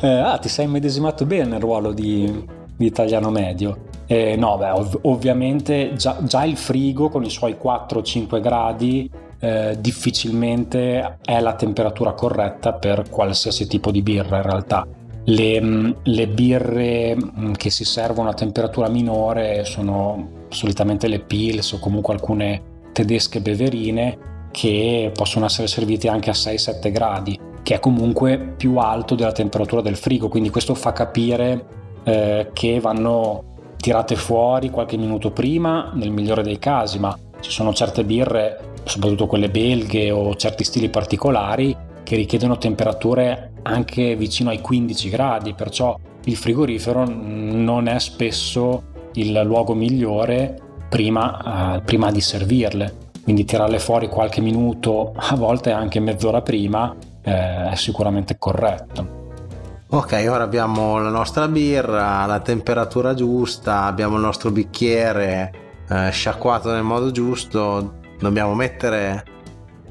eh, 0.00 0.08
ah, 0.08 0.36
ti 0.38 0.48
sei 0.48 0.64
immedesimato 0.64 1.24
bene 1.24 1.50
nel 1.50 1.60
ruolo 1.60 1.92
di, 1.92 2.54
di 2.76 2.86
italiano 2.86 3.30
medio. 3.30 3.84
Eh, 4.06 4.36
no, 4.36 4.56
beh, 4.56 4.70
ov- 4.70 4.98
ovviamente 5.02 5.94
già, 5.96 6.18
già, 6.22 6.44
il 6.44 6.56
frigo 6.56 7.08
con 7.08 7.24
i 7.24 7.30
suoi 7.30 7.56
4-5 7.60 8.40
gradi 8.40 9.10
eh, 9.40 9.76
difficilmente 9.80 11.18
è 11.24 11.40
la 11.40 11.54
temperatura 11.54 12.12
corretta 12.12 12.72
per 12.72 13.10
qualsiasi 13.10 13.66
tipo 13.66 13.90
di 13.90 14.02
birra 14.02 14.36
in 14.36 14.42
realtà. 14.42 14.86
Le, 15.24 15.60
mm, 15.60 15.90
le, 16.04 16.28
birre 16.28 17.16
mm, 17.16 17.52
che 17.54 17.70
si 17.70 17.84
servono 17.84 18.28
a 18.28 18.34
temperatura 18.34 18.88
minore 18.88 19.64
sono 19.64 20.44
solitamente 20.48 21.08
le 21.08 21.18
Pils 21.18 21.72
o 21.72 21.78
comunque 21.80 22.14
alcune 22.14 22.74
tedesche 22.92 23.40
beverine 23.40 24.34
che 24.52 25.10
possono 25.12 25.44
essere 25.44 25.66
servite 25.66 26.08
anche 26.08 26.30
a 26.30 26.32
6-7 26.32 26.90
gradi, 26.90 27.38
che 27.62 27.74
è 27.74 27.80
comunque 27.80 28.38
più 28.56 28.78
alto 28.78 29.14
della 29.14 29.32
temperatura 29.32 29.82
del 29.82 29.96
frigo, 29.96 30.28
quindi 30.28 30.48
questo 30.48 30.74
fa 30.74 30.92
capire 30.92 31.75
eh, 32.06 32.50
che 32.52 32.78
vanno 32.78 33.54
tirate 33.76 34.14
fuori 34.14 34.70
qualche 34.70 34.96
minuto 34.96 35.32
prima 35.32 35.90
nel 35.94 36.10
migliore 36.10 36.42
dei 36.42 36.58
casi, 36.58 36.98
ma 37.00 37.16
ci 37.40 37.50
sono 37.50 37.74
certe 37.74 38.04
birre 38.04 38.74
soprattutto 38.84 39.26
quelle 39.26 39.50
belghe 39.50 40.12
o 40.12 40.34
certi 40.36 40.62
stili 40.62 40.88
particolari 40.88 41.76
che 42.04 42.14
richiedono 42.14 42.56
temperature 42.56 43.54
anche 43.62 44.14
vicino 44.14 44.50
ai 44.50 44.60
15 44.60 45.08
gradi, 45.10 45.54
perciò 45.54 45.98
il 46.24 46.36
frigorifero 46.36 47.04
non 47.04 47.88
è 47.88 47.98
spesso 47.98 48.84
il 49.14 49.40
luogo 49.44 49.74
migliore 49.74 50.60
prima, 50.88 51.74
uh, 51.74 51.82
prima 51.82 52.12
di 52.12 52.20
servirle. 52.20 53.04
Quindi 53.24 53.44
tirarle 53.44 53.80
fuori 53.80 54.06
qualche 54.06 54.40
minuto, 54.40 55.12
a 55.16 55.34
volte 55.34 55.72
anche 55.72 55.98
mezz'ora 55.98 56.42
prima, 56.42 56.94
eh, 57.22 57.70
è 57.70 57.74
sicuramente 57.74 58.38
corretto. 58.38 59.25
Ok, 59.88 60.26
ora 60.28 60.42
abbiamo 60.42 60.98
la 60.98 61.10
nostra 61.10 61.46
birra, 61.46 62.26
la 62.26 62.40
temperatura 62.40 63.14
giusta, 63.14 63.84
abbiamo 63.84 64.16
il 64.16 64.22
nostro 64.22 64.50
bicchiere 64.50 65.52
eh, 65.88 66.10
sciacquato 66.10 66.72
nel 66.72 66.82
modo 66.82 67.12
giusto, 67.12 68.00
dobbiamo 68.18 68.54
mettere 68.54 69.24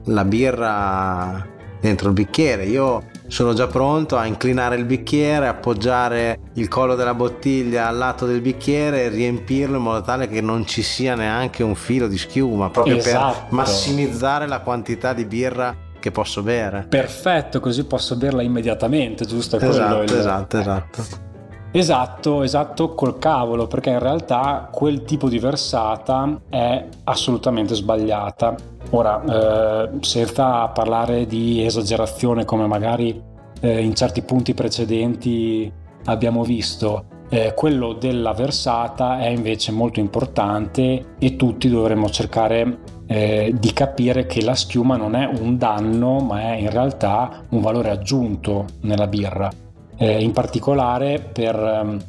la 0.07 0.25
birra 0.25 1.47
dentro 1.79 2.09
il 2.09 2.13
bicchiere. 2.13 2.65
Io 2.65 3.05
sono 3.27 3.53
già 3.53 3.67
pronto 3.67 4.17
a 4.17 4.25
inclinare 4.25 4.75
il 4.75 4.83
bicchiere, 4.83 5.47
appoggiare 5.47 6.39
il 6.55 6.67
collo 6.67 6.95
della 6.95 7.13
bottiglia 7.13 7.87
al 7.87 7.95
lato 7.95 8.25
del 8.25 8.41
bicchiere 8.41 9.05
e 9.05 9.09
riempirlo 9.09 9.77
in 9.77 9.83
modo 9.83 10.01
tale 10.01 10.27
che 10.27 10.41
non 10.41 10.67
ci 10.67 10.81
sia 10.81 11.15
neanche 11.15 11.63
un 11.63 11.73
filo 11.73 12.07
di 12.07 12.17
schiuma, 12.17 12.69
proprio 12.69 12.97
esatto. 12.97 13.43
per 13.43 13.53
massimizzare 13.53 14.45
la 14.45 14.59
quantità 14.59 15.13
di 15.13 15.23
birra 15.23 15.83
che 16.05 16.11
posso 16.11 16.43
bere. 16.43 16.85
Perfetto, 16.87 17.59
così 17.59 17.83
posso 17.85 18.15
berla 18.15 18.43
immediatamente, 18.43 19.25
giusto? 19.25 19.57
Esatto, 19.57 20.03
il... 20.03 20.13
esatto, 20.13 20.59
esatto. 20.59 21.03
Esatto, 21.71 22.43
esatto, 22.43 22.93
col 22.93 23.17
cavolo, 23.17 23.65
perché 23.65 23.89
in 23.89 23.97
realtà 23.97 24.69
quel 24.71 25.01
tipo 25.01 25.27
di 25.27 25.39
versata 25.39 26.41
è 26.47 26.85
assolutamente 27.05 27.73
sbagliata. 27.73 28.55
Ora, 28.91 29.23
eh, 29.23 29.89
senza 30.01 30.67
parlare 30.67 31.25
di 31.25 31.65
esagerazione 31.65 32.45
come 32.45 32.67
magari 32.67 33.19
eh, 33.59 33.81
in 33.81 33.95
certi 33.95 34.21
punti 34.21 34.53
precedenti 34.53 35.71
abbiamo 36.05 36.43
visto, 36.43 37.05
eh, 37.29 37.53
quello 37.55 37.93
della 37.93 38.33
versata 38.33 39.19
è 39.19 39.27
invece 39.27 39.71
molto 39.71 39.99
importante 39.99 41.15
e 41.17 41.35
tutti 41.35 41.69
dovremmo 41.69 42.09
cercare 42.09 42.79
eh, 43.07 43.53
di 43.57 43.73
capire 43.73 44.25
che 44.25 44.43
la 44.43 44.55
schiuma 44.55 44.97
non 44.97 45.15
è 45.15 45.25
un 45.25 45.57
danno, 45.57 46.19
ma 46.19 46.41
è 46.41 46.55
in 46.55 46.69
realtà 46.69 47.43
un 47.49 47.61
valore 47.61 47.89
aggiunto 47.89 48.65
nella 48.81 49.07
birra 49.07 49.51
eh, 49.97 50.21
in 50.21 50.31
particolare 50.31 51.19
per, 51.19 51.55
ehm, 51.55 52.03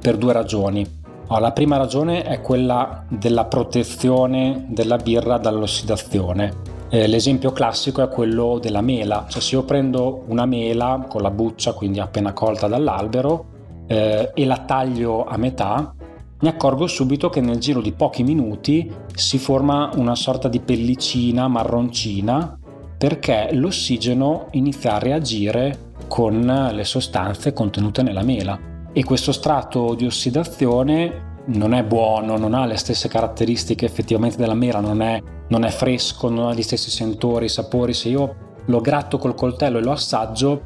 per 0.00 0.16
due 0.16 0.32
ragioni. 0.32 1.02
La 1.26 1.52
prima 1.52 1.76
ragione 1.76 2.22
è 2.22 2.40
quella 2.40 3.04
della 3.08 3.46
protezione 3.46 4.66
della 4.68 4.98
birra 4.98 5.38
dall'ossidazione. 5.38 6.72
Eh, 6.90 7.08
l'esempio 7.08 7.50
classico 7.50 8.02
è 8.02 8.08
quello 8.08 8.58
della 8.60 8.82
mela, 8.82 9.24
cioè 9.28 9.42
se 9.42 9.56
io 9.56 9.64
prendo 9.64 10.22
una 10.28 10.46
mela 10.46 11.06
con 11.08 11.22
la 11.22 11.30
buccia, 11.30 11.72
quindi 11.72 11.98
appena 11.98 12.32
colta 12.32 12.68
dall'albero, 12.68 13.46
eh, 13.86 14.30
e 14.34 14.44
la 14.44 14.58
taglio 14.58 15.24
a 15.24 15.36
metà, 15.36 15.94
mi 16.40 16.48
accorgo 16.48 16.86
subito 16.86 17.30
che 17.30 17.40
nel 17.40 17.58
giro 17.58 17.80
di 17.80 17.92
pochi 17.92 18.22
minuti 18.22 18.90
si 19.14 19.38
forma 19.38 19.90
una 19.94 20.14
sorta 20.14 20.48
di 20.48 20.60
pellicina 20.60 21.48
marroncina 21.48 22.58
perché 22.98 23.50
l'ossigeno 23.52 24.48
inizia 24.52 24.94
a 24.94 24.98
reagire 24.98 25.92
con 26.08 26.70
le 26.72 26.84
sostanze 26.84 27.52
contenute 27.52 28.02
nella 28.02 28.22
mela 28.22 28.58
e 28.92 29.04
questo 29.04 29.32
strato 29.32 29.94
di 29.94 30.06
ossidazione 30.06 31.32
non 31.46 31.74
è 31.74 31.82
buono, 31.82 32.36
non 32.36 32.54
ha 32.54 32.64
le 32.64 32.76
stesse 32.76 33.08
caratteristiche 33.08 33.84
effettivamente 33.84 34.36
della 34.36 34.54
mela, 34.54 34.80
non 34.80 35.02
è, 35.02 35.20
non 35.48 35.64
è 35.64 35.70
fresco, 35.70 36.30
non 36.30 36.48
ha 36.48 36.54
gli 36.54 36.62
stessi 36.62 36.90
sentori, 36.90 37.48
sapori. 37.48 37.92
Se 37.92 38.08
io 38.08 38.34
lo 38.66 38.80
gratto 38.80 39.18
col 39.18 39.34
coltello 39.34 39.78
e 39.78 39.82
lo 39.82 39.92
assaggio, 39.92 40.62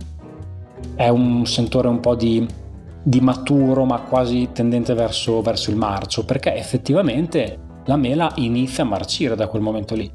è 0.94 1.08
un 1.08 1.44
sentore 1.46 1.88
un 1.88 2.00
po' 2.00 2.14
di, 2.14 2.46
di 3.08 3.20
maturo, 3.22 3.86
ma 3.86 4.00
quasi 4.02 4.50
tendente 4.52 4.92
verso, 4.92 5.40
verso 5.40 5.70
il 5.70 5.76
marcio, 5.76 6.26
perché 6.26 6.54
effettivamente 6.54 7.58
la 7.86 7.96
mela 7.96 8.30
inizia 8.34 8.84
a 8.84 8.86
marcire 8.86 9.34
da 9.34 9.48
quel 9.48 9.62
momento 9.62 9.94
lì. 9.94 10.10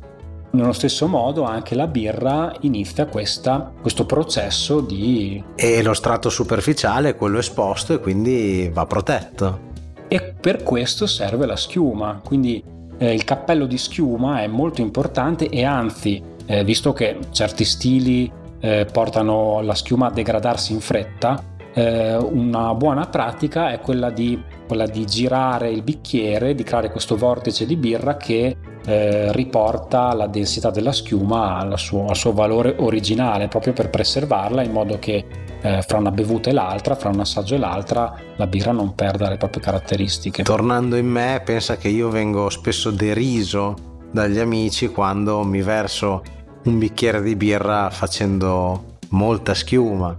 Nello 0.51 0.73
stesso 0.73 1.07
modo 1.07 1.41
anche 1.41 1.73
la 1.73 1.87
birra 1.87 2.53
inizia 2.61 3.07
questa, 3.07 3.71
questo 3.81 4.05
processo 4.05 4.79
di... 4.81 5.43
E 5.55 5.81
lo 5.81 5.95
strato 5.95 6.29
superficiale 6.29 7.09
è 7.09 7.15
quello 7.15 7.39
esposto 7.39 7.93
e 7.93 7.99
quindi 7.99 8.69
va 8.71 8.85
protetto. 8.85 9.71
E 10.07 10.35
per 10.39 10.61
questo 10.61 11.07
serve 11.07 11.47
la 11.47 11.55
schiuma, 11.55 12.21
quindi 12.23 12.63
eh, 12.99 13.11
il 13.11 13.23
cappello 13.23 13.65
di 13.65 13.79
schiuma 13.79 14.43
è 14.43 14.47
molto 14.47 14.81
importante 14.81 15.49
e 15.49 15.63
anzi, 15.63 16.21
eh, 16.45 16.63
visto 16.63 16.93
che 16.93 17.17
certi 17.31 17.65
stili 17.65 18.31
eh, 18.59 18.85
portano 18.85 19.61
la 19.61 19.73
schiuma 19.73 20.07
a 20.07 20.11
degradarsi 20.11 20.73
in 20.73 20.79
fretta, 20.79 21.52
eh, 21.73 22.15
una 22.15 22.73
buona 22.75 23.07
pratica 23.07 23.71
è 23.71 23.79
quella 23.79 24.09
di, 24.09 24.41
quella 24.67 24.85
di 24.85 25.05
girare 25.05 25.71
il 25.71 25.81
bicchiere, 25.81 26.53
di 26.53 26.63
creare 26.63 26.91
questo 26.91 27.17
vortice 27.17 27.65
di 27.65 27.75
birra 27.75 28.15
che 28.17 28.57
eh, 28.85 29.31
riporta 29.31 30.13
la 30.13 30.27
densità 30.27 30.69
della 30.69 30.91
schiuma 30.91 31.67
suo, 31.75 32.07
al 32.07 32.15
suo 32.15 32.33
valore 32.33 32.75
originale, 32.77 33.47
proprio 33.47 33.73
per 33.73 33.89
preservarla 33.89 34.61
in 34.61 34.71
modo 34.71 34.99
che 34.99 35.25
eh, 35.61 35.81
fra 35.81 35.97
una 35.97 36.11
bevuta 36.11 36.49
e 36.49 36.53
l'altra, 36.53 36.95
fra 36.95 37.09
un 37.09 37.21
assaggio 37.21 37.55
e 37.55 37.57
l'altra, 37.57 38.13
la 38.35 38.47
birra 38.47 38.71
non 38.71 38.93
perda 38.93 39.29
le 39.29 39.37
proprie 39.37 39.63
caratteristiche. 39.63 40.43
Tornando 40.43 40.95
in 40.95 41.07
me, 41.07 41.41
pensa 41.43 41.77
che 41.77 41.87
io 41.87 42.09
vengo 42.09 42.49
spesso 42.49 42.91
deriso 42.91 43.91
dagli 44.11 44.37
amici 44.37 44.89
quando 44.89 45.43
mi 45.43 45.61
verso 45.61 46.21
un 46.65 46.77
bicchiere 46.77 47.21
di 47.21 47.35
birra 47.35 47.89
facendo 47.89 48.97
molta 49.09 49.53
schiuma. 49.53 50.15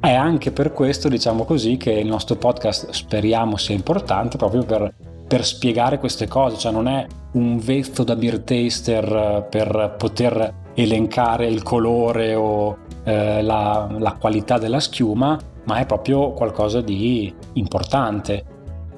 È 0.00 0.12
anche 0.12 0.52
per 0.52 0.72
questo, 0.72 1.08
diciamo 1.08 1.44
così, 1.44 1.76
che 1.76 1.92
il 1.92 2.06
nostro 2.06 2.36
podcast 2.36 2.90
speriamo 2.90 3.56
sia 3.56 3.74
importante 3.74 4.36
proprio 4.36 4.64
per 4.64 4.94
per 5.26 5.44
spiegare 5.44 5.98
queste 5.98 6.28
cose, 6.28 6.56
cioè 6.56 6.72
non 6.72 6.86
è 6.86 7.06
un 7.32 7.58
vezzo 7.58 8.04
da 8.04 8.14
beer 8.14 8.40
taster 8.40 9.04
eh, 9.04 9.46
per 9.48 9.96
poter 9.98 10.64
elencare 10.74 11.46
il 11.46 11.62
colore 11.62 12.34
o 12.34 12.78
eh, 13.04 13.42
la, 13.42 13.88
la 13.98 14.12
qualità 14.12 14.58
della 14.58 14.80
schiuma, 14.80 15.38
ma 15.64 15.78
è 15.78 15.86
proprio 15.86 16.32
qualcosa 16.32 16.80
di 16.80 17.32
importante. 17.54 18.44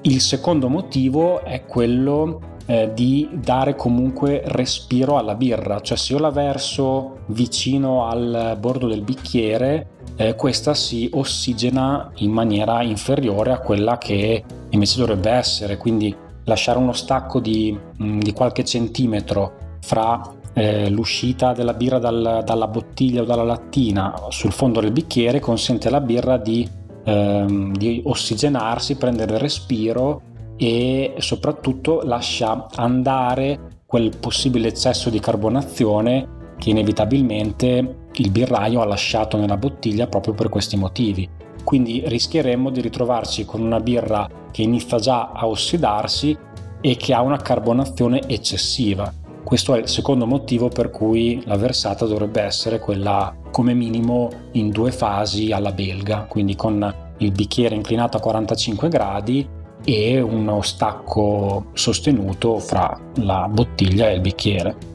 Il 0.01 0.21
secondo 0.21 0.69
motivo 0.69 1.43
è 1.43 1.65
quello 1.65 2.57
eh, 2.67 2.91
di 2.93 3.27
dare 3.33 3.75
comunque 3.75 4.43
respiro 4.45 5.17
alla 5.17 5.33
birra, 5.33 5.81
cioè 5.81 5.97
se 5.97 6.13
io 6.13 6.19
la 6.19 6.29
verso 6.29 7.21
vicino 7.27 8.05
al 8.05 8.55
bordo 8.59 8.87
del 8.87 9.01
bicchiere, 9.01 9.97
eh, 10.19 10.35
questa 10.35 10.73
si 10.73 11.09
ossigena 11.13 12.11
in 12.17 12.31
maniera 12.31 12.81
inferiore 12.83 13.53
a 13.53 13.59
quella 13.59 13.97
che 13.97 14.43
invece 14.69 14.99
dovrebbe 14.99 15.29
essere, 15.29 15.77
quindi 15.77 16.13
lasciare 16.43 16.77
uno 16.77 16.91
stacco 16.91 17.39
di, 17.39 17.77
mm, 18.03 18.19
di 18.19 18.33
qualche 18.33 18.65
centimetro 18.65 19.77
fra 19.79 20.21
eh, 20.53 20.89
l'uscita 20.89 21.53
della 21.53 21.73
birra 21.73 21.99
dal, 21.99 22.41
dalla 22.43 22.67
bottiglia 22.67 23.21
o 23.21 23.25
dalla 23.25 23.43
lattina 23.43 24.13
sul 24.27 24.51
fondo 24.51 24.81
del 24.81 24.91
bicchiere 24.91 25.39
consente 25.39 25.87
alla 25.87 26.01
birra 26.01 26.35
di, 26.35 26.67
ehm, 27.05 27.73
di 27.77 28.01
ossigenarsi, 28.03 28.97
prendere 28.97 29.37
respiro 29.37 30.21
e 30.57 31.13
soprattutto 31.19 32.01
lascia 32.03 32.67
andare 32.75 33.77
quel 33.85 34.11
possibile 34.19 34.67
eccesso 34.67 35.09
di 35.09 35.21
carbonazione 35.21 36.55
che 36.57 36.71
inevitabilmente 36.71 37.98
il 38.13 38.31
birraio 38.31 38.81
ha 38.81 38.85
lasciato 38.85 39.37
nella 39.37 39.57
bottiglia 39.57 40.07
proprio 40.07 40.33
per 40.33 40.49
questi 40.49 40.75
motivi 40.75 41.29
quindi 41.69 42.01
rischieremmo 42.05 42.71
di 42.71 42.81
ritrovarci 42.81 43.45
con 43.45 43.61
una 43.61 43.79
birra 43.79 44.27
che 44.51 44.63
inizia 44.63 44.97
già 44.97 45.31
a 45.31 45.47
ossidarsi 45.47 46.35
e 46.81 46.95
che 46.95 47.13
ha 47.13 47.21
una 47.21 47.37
carbonazione 47.37 48.21
eccessiva. 48.27 49.13
Questo 49.43 49.75
è 49.75 49.79
il 49.79 49.87
secondo 49.87 50.25
motivo 50.25 50.69
per 50.69 50.89
cui 50.89 51.41
la 51.45 51.57
versata 51.57 52.05
dovrebbe 52.05 52.41
essere 52.41 52.79
quella 52.79 53.35
come 53.51 53.73
minimo 53.73 54.29
in 54.53 54.69
due 54.69 54.91
fasi 54.91 55.51
alla 55.51 55.71
belga, 55.71 56.25
quindi 56.27 56.55
con 56.55 56.93
il 57.17 57.31
bicchiere 57.31 57.75
inclinato 57.75 58.17
a 58.17 58.21
45 58.21 58.89
gradi 58.89 59.47
e 59.83 60.19
uno 60.19 60.61
stacco 60.61 61.67
sostenuto 61.73 62.57
fra 62.59 62.99
la 63.17 63.47
bottiglia 63.47 64.09
e 64.09 64.15
il 64.15 64.21
bicchiere. 64.21 64.88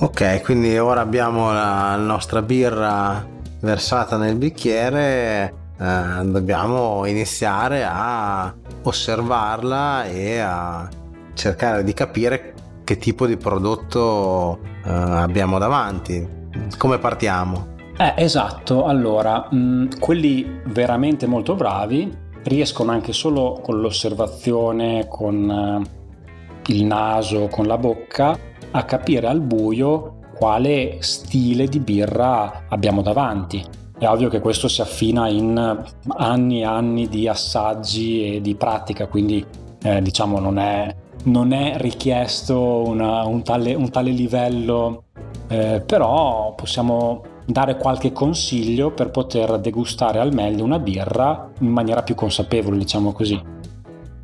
Ok, 0.00 0.42
quindi 0.42 0.78
ora 0.78 1.00
abbiamo 1.00 1.52
la 1.52 1.96
nostra 1.96 2.42
birra 2.42 3.26
versata 3.60 4.16
nel 4.16 4.36
bicchiere 4.36 5.66
eh, 5.80 6.24
dobbiamo 6.24 7.04
iniziare 7.06 7.84
a 7.84 8.52
osservarla 8.82 10.06
e 10.06 10.38
a 10.38 10.88
cercare 11.34 11.84
di 11.84 11.94
capire 11.94 12.54
che 12.82 12.98
tipo 12.98 13.26
di 13.26 13.36
prodotto 13.36 14.58
eh, 14.84 14.90
abbiamo 14.90 15.58
davanti. 15.58 16.36
Come 16.76 16.98
partiamo? 16.98 17.76
Eh, 17.96 18.14
esatto, 18.16 18.86
allora, 18.86 19.46
mh, 19.50 19.56
mm, 19.56 19.86
quelli 20.00 20.60
veramente 20.66 21.26
molto 21.26 21.54
bravi 21.54 22.26
riescono 22.44 22.90
anche 22.90 23.12
solo 23.12 23.60
con 23.62 23.80
l'osservazione, 23.80 25.06
con 25.08 25.50
eh, 25.50 26.72
il 26.72 26.84
naso, 26.84 27.48
con 27.48 27.66
la 27.66 27.78
bocca, 27.78 28.36
a 28.70 28.84
capire 28.84 29.26
al 29.26 29.40
buio 29.40 30.18
quale 30.38 30.98
stile 31.00 31.66
di 31.66 31.80
birra 31.80 32.64
abbiamo 32.68 33.02
davanti. 33.02 33.64
È 33.98 34.06
ovvio 34.06 34.28
che 34.28 34.40
questo 34.40 34.68
si 34.68 34.80
affina 34.80 35.28
in 35.28 35.84
anni 36.16 36.60
e 36.60 36.64
anni 36.64 37.08
di 37.08 37.26
assaggi 37.26 38.36
e 38.36 38.40
di 38.40 38.54
pratica, 38.54 39.08
quindi 39.08 39.44
eh, 39.82 40.00
diciamo 40.00 40.38
non 40.38 40.58
è, 40.58 40.94
non 41.24 41.52
è 41.52 41.74
richiesto 41.78 42.84
una, 42.86 43.24
un, 43.24 43.42
tale, 43.42 43.74
un, 43.74 43.90
tale, 43.90 44.10
livello, 44.10 45.04
eh, 45.48 45.82
però 45.84 46.54
possiamo 46.54 47.22
dare 47.44 47.76
qualche 47.76 48.12
consiglio 48.12 48.92
per 48.92 49.10
poter 49.10 49.58
degustare 49.58 50.20
al 50.20 50.32
meglio 50.32 50.62
una 50.62 50.78
birra 50.78 51.50
in 51.58 51.70
maniera 51.70 52.02
più 52.02 52.14
consapevole, 52.14 52.78
diciamo 52.78 53.10
così. 53.10 53.56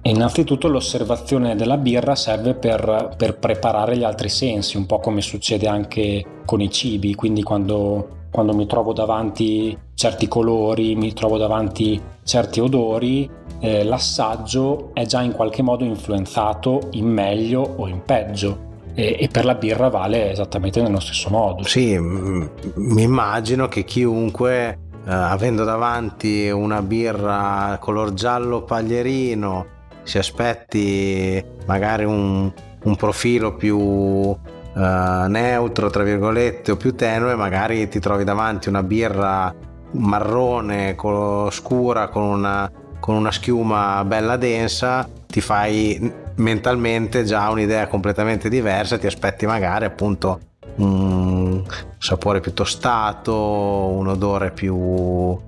Innanzitutto 0.07 0.69
l'osservazione 0.69 1.57
della 1.57 1.79
birra 1.79 2.15
serve 2.15 2.55
per, 2.55 3.15
per 3.17 3.39
preparare 3.39 3.97
gli 3.97 4.05
altri 4.05 4.29
sensi, 4.29 4.77
un 4.77 4.87
po' 4.87 4.99
come 5.01 5.23
succede 5.23 5.67
anche 5.67 6.25
con 6.45 6.61
i 6.61 6.71
cibi, 6.71 7.15
quindi 7.15 7.43
quando 7.43 8.23
quando 8.35 8.53
mi 8.53 8.67
trovo 8.67 8.93
davanti 8.93 9.79
certi 9.95 10.27
colori, 10.27 10.97
mi 10.97 11.13
trovo 11.13 11.39
davanti 11.39 12.03
certi 12.25 12.59
odori, 12.59 13.31
eh, 13.61 13.85
l'assaggio 13.85 14.91
è 14.93 15.07
già 15.07 15.23
in 15.23 15.31
qualche 15.31 15.63
modo 15.63 15.85
influenzato 15.85 16.89
in 16.95 17.07
meglio 17.07 17.61
o 17.77 17.87
in 17.87 18.03
peggio. 18.05 18.73
E, 18.93 19.17
e, 19.21 19.29
per 19.29 19.45
la 19.45 19.55
birra 19.55 19.89
vale 19.89 20.33
esattamente 20.33 20.83
nello 20.83 20.99
stesso 20.99 21.31
modo. 21.31 21.63
Sì, 21.63 21.97
mi 21.97 23.03
immagino 23.03 23.69
che 23.69 23.85
chiunque 23.85 24.79
avendo 25.07 25.63
davanti 25.63 26.49
una 26.49 26.83
birra 26.83 27.77
color 27.81 28.15
giallo 28.15 28.63
paglierino, 28.63 29.67
si 30.05 30.19
aspetti 30.19 31.45
magari 31.67 32.05
un, 32.05 32.53
un 32.85 32.97
profilo 32.97 33.55
più 33.55 33.79
uh, 33.79 34.39
neutro, 34.75 35.91
tra 35.91 36.03
virgolette, 36.03 36.73
o 36.73 36.77
più 36.77 36.95
tenue, 36.95 37.35
magari 37.35 37.89
ti 37.89 37.99
trovi 37.99 38.25
davanti 38.25 38.69
una 38.69 38.83
birra 38.83 39.53
marrone, 39.93 40.97
scura, 41.51 42.09
con 42.09 42.23
una, 42.23 42.71
con 43.01 43.17
una 43.17 43.33
schiuma 43.33 44.05
bella 44.05 44.37
densa, 44.37 45.09
ti 45.27 45.41
fai 45.41 46.13
mentalmente 46.37 47.25
già 47.25 47.49
un'idea 47.51 47.87
completamente 47.87 48.49
diversa, 48.49 48.99
ti 48.99 49.07
aspetti 49.07 49.47
magari 49.47 49.85
appunto 49.85 50.41
un 50.77 51.63
sapore 51.99 52.41
più 52.41 52.53
tostato, 52.53 53.35
un 53.35 54.09
odore 54.09 54.51
più, 54.51 54.75
uh, 54.75 55.41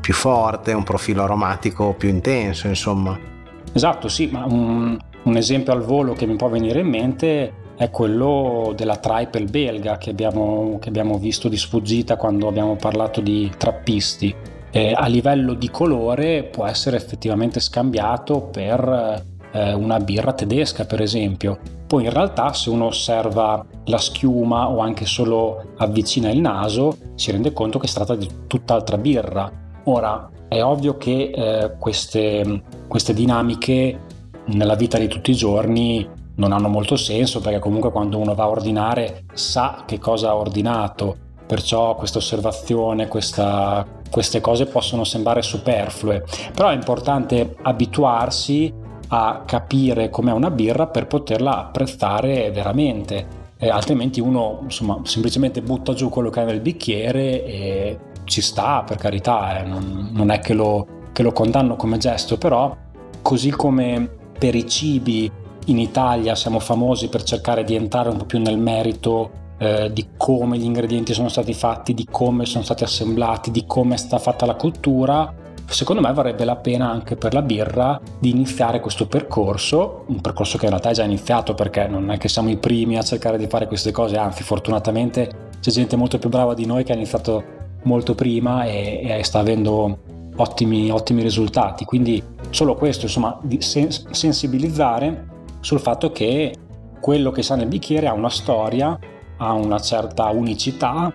più 0.00 0.14
forte, 0.14 0.72
un 0.72 0.84
profilo 0.84 1.24
aromatico 1.24 1.94
più 1.94 2.08
intenso, 2.08 2.68
insomma. 2.68 3.34
Esatto, 3.76 4.08
sì, 4.08 4.26
ma 4.32 4.46
un, 4.48 4.96
un 5.24 5.36
esempio 5.36 5.74
al 5.74 5.82
volo 5.82 6.14
che 6.14 6.24
mi 6.24 6.34
può 6.36 6.48
venire 6.48 6.80
in 6.80 6.88
mente 6.88 7.52
è 7.76 7.90
quello 7.90 8.72
della 8.74 8.96
Tripel 8.96 9.50
belga 9.50 9.98
che 9.98 10.08
abbiamo, 10.08 10.78
che 10.80 10.88
abbiamo 10.88 11.18
visto 11.18 11.50
di 11.50 11.58
sfuggita 11.58 12.16
quando 12.16 12.48
abbiamo 12.48 12.76
parlato 12.76 13.20
di 13.20 13.52
trappisti. 13.54 14.34
Eh, 14.70 14.94
a 14.96 15.06
livello 15.08 15.52
di 15.52 15.68
colore 15.68 16.44
può 16.44 16.64
essere 16.64 16.96
effettivamente 16.96 17.60
scambiato 17.60 18.48
per 18.50 19.22
eh, 19.52 19.74
una 19.74 19.98
birra 19.98 20.32
tedesca 20.32 20.86
per 20.86 21.02
esempio. 21.02 21.58
Poi 21.86 22.04
in 22.04 22.10
realtà 22.10 22.54
se 22.54 22.70
uno 22.70 22.86
osserva 22.86 23.62
la 23.84 23.98
schiuma 23.98 24.70
o 24.70 24.78
anche 24.78 25.04
solo 25.04 25.74
avvicina 25.76 26.30
il 26.30 26.40
naso 26.40 26.96
si 27.14 27.30
rende 27.30 27.52
conto 27.52 27.78
che 27.78 27.88
si 27.88 27.94
tratta 27.94 28.14
di 28.14 28.26
tutt'altra 28.46 28.96
birra. 28.96 29.64
Ora 29.88 30.28
è 30.48 30.62
ovvio 30.62 30.96
che 30.96 31.30
eh, 31.34 31.76
queste, 31.78 32.62
queste 32.88 33.14
dinamiche 33.14 34.00
nella 34.46 34.74
vita 34.74 34.98
di 34.98 35.08
tutti 35.08 35.30
i 35.30 35.36
giorni 35.36 36.08
non 36.36 36.52
hanno 36.52 36.68
molto 36.68 36.96
senso 36.96 37.40
perché 37.40 37.58
comunque 37.58 37.90
quando 37.90 38.18
uno 38.18 38.34
va 38.34 38.44
a 38.44 38.48
ordinare 38.48 39.24
sa 39.32 39.84
che 39.86 39.98
cosa 39.98 40.30
ha 40.30 40.36
ordinato, 40.36 41.16
perciò 41.46 41.94
questa 41.94 42.18
osservazione, 42.18 43.06
queste 43.06 44.40
cose 44.40 44.66
possono 44.66 45.04
sembrare 45.04 45.42
superflue, 45.42 46.24
però 46.52 46.68
è 46.68 46.74
importante 46.74 47.56
abituarsi 47.62 48.72
a 49.08 49.44
capire 49.46 50.10
com'è 50.10 50.32
una 50.32 50.50
birra 50.50 50.88
per 50.88 51.06
poterla 51.06 51.58
apprezzare 51.58 52.50
veramente. 52.50 53.44
Eh, 53.58 53.68
altrimenti 53.70 54.20
uno 54.20 54.60
insomma, 54.62 55.00
semplicemente 55.04 55.62
butta 55.62 55.94
giù 55.94 56.10
quello 56.10 56.28
che 56.28 56.40
ha 56.40 56.44
nel 56.44 56.60
bicchiere 56.60 57.44
e 57.44 57.98
ci 58.24 58.42
sta, 58.42 58.82
per 58.82 58.98
carità, 58.98 59.60
eh, 59.60 59.62
non, 59.66 60.10
non, 60.12 60.30
è 60.30 60.40
che 60.40 60.52
lo, 60.52 60.86
che 61.12 61.22
lo 61.22 61.32
condanno 61.32 61.76
come 61.76 61.96
gesto, 61.96 62.36
però 62.36 62.76
così 63.22 63.50
come 63.50 64.08
per 64.38 64.54
i 64.54 64.66
cibi 64.66 65.30
in 65.66 65.78
Italia 65.78 66.34
siamo 66.34 66.58
famosi 66.58 67.08
per 67.08 67.22
cercare 67.22 67.64
di 67.64 67.74
entrare 67.74 68.10
un 68.10 68.18
po' 68.18 68.24
più 68.24 68.38
nel 68.40 68.58
merito 68.58 69.44
eh, 69.58 69.90
di 69.92 70.08
come 70.16 70.58
gli 70.58 70.64
ingredienti 70.64 71.14
sono 71.14 71.28
stati 71.28 71.54
fatti, 71.54 71.94
di 71.94 72.06
come 72.10 72.44
sono 72.44 72.62
stati 72.62 72.84
assemblati, 72.84 73.50
di 73.50 73.64
come 73.66 73.94
è 73.94 73.98
stata 73.98 74.18
fatta 74.18 74.44
la 74.44 74.54
cottura, 74.54 75.32
secondo 75.66 76.00
me 76.00 76.12
varrebbe 76.12 76.44
la 76.44 76.56
pena 76.56 76.90
anche 76.90 77.16
per 77.16 77.34
la 77.34 77.42
birra 77.42 78.00
di 78.18 78.30
iniziare 78.30 78.80
questo 78.80 79.06
percorso, 79.06 80.04
un 80.06 80.20
percorso 80.20 80.58
che 80.58 80.64
in 80.64 80.70
realtà 80.70 80.90
è 80.90 80.94
già 80.94 81.04
iniziato 81.04 81.54
perché 81.54 81.86
non 81.86 82.10
è 82.10 82.18
che 82.18 82.28
siamo 82.28 82.50
i 82.50 82.56
primi 82.56 82.96
a 82.96 83.02
cercare 83.02 83.38
di 83.38 83.46
fare 83.46 83.66
queste 83.66 83.90
cose, 83.90 84.16
anzi 84.16 84.42
fortunatamente 84.42 85.50
c'è 85.60 85.70
gente 85.70 85.96
molto 85.96 86.18
più 86.18 86.28
brava 86.28 86.54
di 86.54 86.66
noi 86.66 86.84
che 86.84 86.92
ha 86.92 86.94
iniziato 86.96 87.42
molto 87.82 88.14
prima 88.14 88.64
e, 88.64 89.00
e 89.18 89.24
sta 89.24 89.38
avendo 89.38 89.98
ottimi, 90.36 90.90
ottimi, 90.90 91.22
risultati. 91.22 91.84
Quindi 91.84 92.22
solo 92.50 92.74
questo, 92.74 93.06
insomma, 93.06 93.40
sens- 93.58 94.08
sensibilizzare 94.10 95.26
sul 95.60 95.80
fatto 95.80 96.12
che 96.12 96.54
quello 97.00 97.30
che 97.30 97.42
sa 97.42 97.56
nel 97.56 97.66
bicchiere 97.66 98.06
ha 98.06 98.12
una 98.12 98.30
storia, 98.30 98.98
ha 99.38 99.52
una 99.52 99.78
certa 99.78 100.28
unicità. 100.30 101.12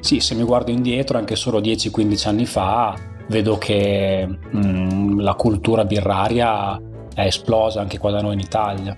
Sì, 0.00 0.20
se 0.20 0.34
mi 0.34 0.42
guardo 0.42 0.70
indietro, 0.70 1.18
anche 1.18 1.36
solo 1.36 1.60
10-15 1.60 2.28
anni 2.28 2.46
fa, 2.46 2.96
vedo 3.32 3.58
che 3.58 4.28
mh, 4.28 4.58
mm, 4.58 5.20
la 5.20 5.34
cultura 5.34 5.84
birraria 5.84 6.78
è 7.14 7.22
esplosa 7.22 7.80
anche 7.80 7.98
qua 7.98 8.12
da 8.12 8.20
noi 8.20 8.34
in 8.34 8.40
Italia. 8.40 8.96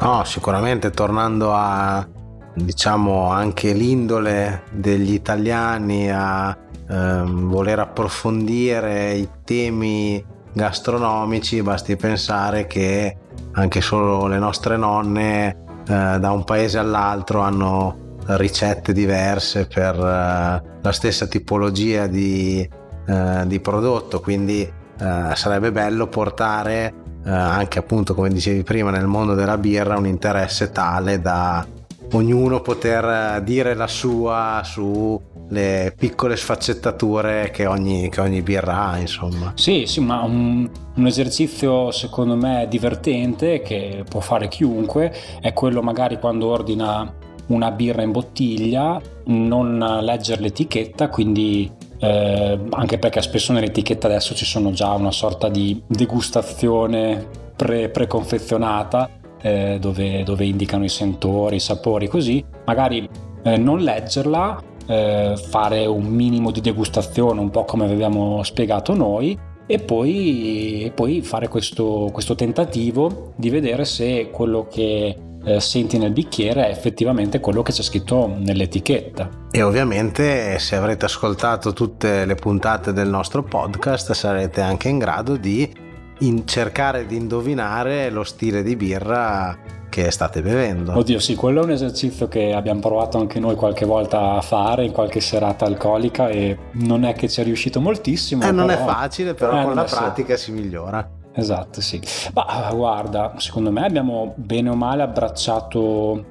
No, 0.00 0.24
sicuramente 0.24 0.90
tornando 0.90 1.52
a 1.52 2.08
diciamo 2.54 3.26
anche 3.30 3.72
l'indole 3.72 4.64
degli 4.70 5.12
italiani 5.12 6.10
a 6.10 6.56
ehm, 6.88 7.48
voler 7.48 7.78
approfondire 7.80 9.14
i 9.14 9.28
temi 9.44 10.24
gastronomici, 10.52 11.62
basti 11.62 11.96
pensare 11.96 12.66
che 12.66 13.16
anche 13.52 13.80
solo 13.80 14.26
le 14.26 14.38
nostre 14.38 14.76
nonne 14.76 15.48
eh, 15.48 16.18
da 16.18 16.30
un 16.30 16.44
paese 16.44 16.78
all'altro 16.78 17.40
hanno 17.40 18.10
ricette 18.26 18.92
diverse 18.92 19.66
per 19.66 19.94
eh, 19.94 20.62
la 20.80 20.92
stessa 20.92 21.26
tipologia 21.26 22.06
di 22.06 22.68
eh, 23.06 23.42
di 23.46 23.60
prodotto, 23.60 24.20
quindi 24.20 24.60
eh, 24.62 25.34
sarebbe 25.34 25.72
bello 25.72 26.06
portare 26.06 26.94
eh, 27.24 27.30
anche 27.30 27.78
appunto 27.78 28.14
come 28.14 28.28
dicevi 28.30 28.62
prima 28.62 28.90
nel 28.90 29.06
mondo 29.06 29.34
della 29.34 29.58
birra 29.58 29.96
un 29.96 30.06
interesse 30.06 30.70
tale 30.70 31.20
da 31.20 31.66
ognuno 32.12 32.60
poter 32.60 33.04
eh, 33.36 33.42
dire 33.44 33.74
la 33.74 33.86
sua 33.86 34.60
sulle 34.64 35.94
piccole 35.96 36.36
sfaccettature 36.36 37.50
che 37.52 37.66
ogni, 37.66 38.08
che 38.10 38.20
ogni 38.20 38.42
birra 38.42 38.90
ha 38.90 38.98
insomma. 38.98 39.52
Sì 39.54 39.84
sì 39.86 40.00
ma 40.00 40.22
un, 40.22 40.68
un, 40.94 41.06
esercizio 41.06 41.90
secondo 41.90 42.36
me 42.36 42.66
divertente 42.68 43.62
che 43.62 44.04
può 44.08 44.20
fare 44.20 44.48
chiunque 44.48 45.12
è 45.40 45.52
quello 45.52 45.82
magari 45.82 46.18
quando 46.18 46.48
ordina 46.48 47.12
una 47.46 47.70
birra 47.70 48.02
in 48.02 48.12
bottiglia 48.12 49.00
non 49.24 49.78
leggere 50.00 50.42
l'etichetta 50.42 51.08
quindi 51.08 51.70
eh, 52.02 52.58
anche 52.70 52.98
perché 52.98 53.22
spesso 53.22 53.52
nell'etichetta 53.52 54.08
adesso 54.08 54.34
ci 54.34 54.44
sono 54.44 54.72
già 54.72 54.92
una 54.94 55.12
sorta 55.12 55.48
di 55.48 55.80
degustazione 55.86 57.28
pre- 57.54 57.90
preconfezionata 57.90 59.08
eh, 59.40 59.78
dove, 59.80 60.24
dove, 60.24 60.44
indicano 60.44 60.84
i 60.84 60.88
sentori, 60.88 61.56
i 61.56 61.60
sapori, 61.60 62.08
così. 62.08 62.44
Magari 62.66 63.08
eh, 63.44 63.56
non 63.56 63.78
leggerla, 63.78 64.60
eh, 64.86 65.34
fare 65.36 65.86
un 65.86 66.06
minimo 66.06 66.50
di 66.50 66.60
degustazione, 66.60 67.40
un 67.40 67.50
po' 67.50 67.64
come 67.64 67.84
avevamo 67.84 68.42
spiegato 68.42 68.94
noi, 68.94 69.38
e 69.66 69.78
poi, 69.78 70.90
poi 70.92 71.22
fare 71.22 71.46
questo, 71.46 72.10
questo 72.12 72.34
tentativo 72.34 73.32
di 73.36 73.48
vedere 73.48 73.84
se 73.84 74.28
quello 74.30 74.66
che 74.68 75.16
eh, 75.44 75.60
senti 75.60 75.98
nel 75.98 76.12
bicchiere 76.12 76.66
è 76.66 76.70
effettivamente 76.70 77.40
quello 77.40 77.62
che 77.62 77.72
c'è 77.72 77.82
scritto 77.82 78.32
nell'etichetta. 78.36 79.28
E 79.50 79.62
ovviamente 79.62 80.58
se 80.58 80.76
avrete 80.76 81.04
ascoltato 81.04 81.72
tutte 81.72 82.24
le 82.24 82.34
puntate 82.34 82.92
del 82.92 83.08
nostro 83.08 83.42
podcast 83.42 84.12
sarete 84.12 84.60
anche 84.60 84.88
in 84.88 84.98
grado 84.98 85.36
di 85.36 85.90
in 86.20 86.46
cercare 86.46 87.06
di 87.06 87.16
indovinare 87.16 88.10
lo 88.10 88.22
stile 88.22 88.62
di 88.62 88.76
birra 88.76 89.80
che 89.88 90.10
state 90.10 90.40
bevendo. 90.40 90.96
Oddio, 90.96 91.18
sì, 91.18 91.34
quello 91.34 91.60
è 91.60 91.64
un 91.64 91.72
esercizio 91.72 92.26
che 92.26 92.54
abbiamo 92.54 92.80
provato 92.80 93.18
anche 93.18 93.38
noi 93.38 93.56
qualche 93.56 93.84
volta 93.84 94.32
a 94.32 94.40
fare 94.40 94.86
in 94.86 94.92
qualche 94.92 95.20
serata 95.20 95.66
alcolica 95.66 96.28
e 96.28 96.56
non 96.72 97.04
è 97.04 97.12
che 97.12 97.28
ci 97.28 97.42
è 97.42 97.44
riuscito 97.44 97.78
moltissimo. 97.78 98.42
Eh, 98.42 98.46
però... 98.46 98.58
non 98.58 98.70
è 98.70 98.78
facile, 98.78 99.34
però 99.34 99.60
eh, 99.60 99.64
con 99.64 99.74
la 99.74 99.84
pratica 99.84 100.36
sì. 100.36 100.44
si 100.44 100.52
migliora. 100.52 101.20
Esatto, 101.34 101.80
sì. 101.80 102.00
Ma 102.34 102.70
guarda, 102.72 103.34
secondo 103.38 103.70
me 103.70 103.84
abbiamo 103.84 104.34
bene 104.36 104.68
o 104.68 104.74
male 104.74 105.02
abbracciato, 105.02 106.24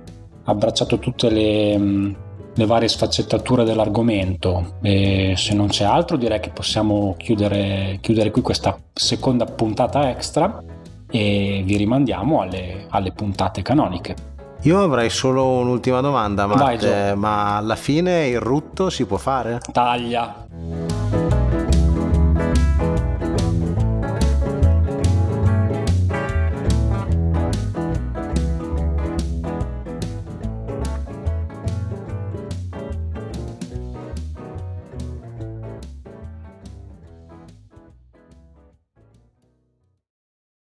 abbracciato 0.44 1.00
tutte 1.00 1.30
le, 1.30 1.78
mm, 1.78 2.14
le, 2.56 2.66
varie 2.66 2.88
sfaccettature 2.88 3.64
dell'argomento 3.64 4.76
e 4.82 5.34
se 5.36 5.54
non 5.54 5.68
c'è 5.68 5.86
altro 5.86 6.18
direi 6.18 6.40
che 6.40 6.50
possiamo 6.50 7.16
chiudere, 7.18 7.98
chiudere 8.02 8.32
qui 8.32 8.42
questa 8.42 8.78
seconda 8.94 9.46
puntata 9.46 10.10
extra 10.10 10.62
e 11.10 11.62
vi 11.66 11.76
rimandiamo 11.78 12.42
alle, 12.42 12.86
alle 12.90 13.12
puntate 13.12 13.62
canoniche. 13.62 14.30
Io 14.64 14.80
avrei 14.80 15.10
solo 15.10 15.44
un'ultima 15.44 16.02
domanda, 16.02 16.46
Matt, 16.46 16.86
Vai, 16.86 17.16
ma 17.16 17.58
alla 17.58 17.76
fine 17.76 18.28
il 18.28 18.40
rutto 18.40 18.92
si 18.92 19.06
può 19.06 19.18
fare? 19.18 19.60
Taglia. 19.72 20.46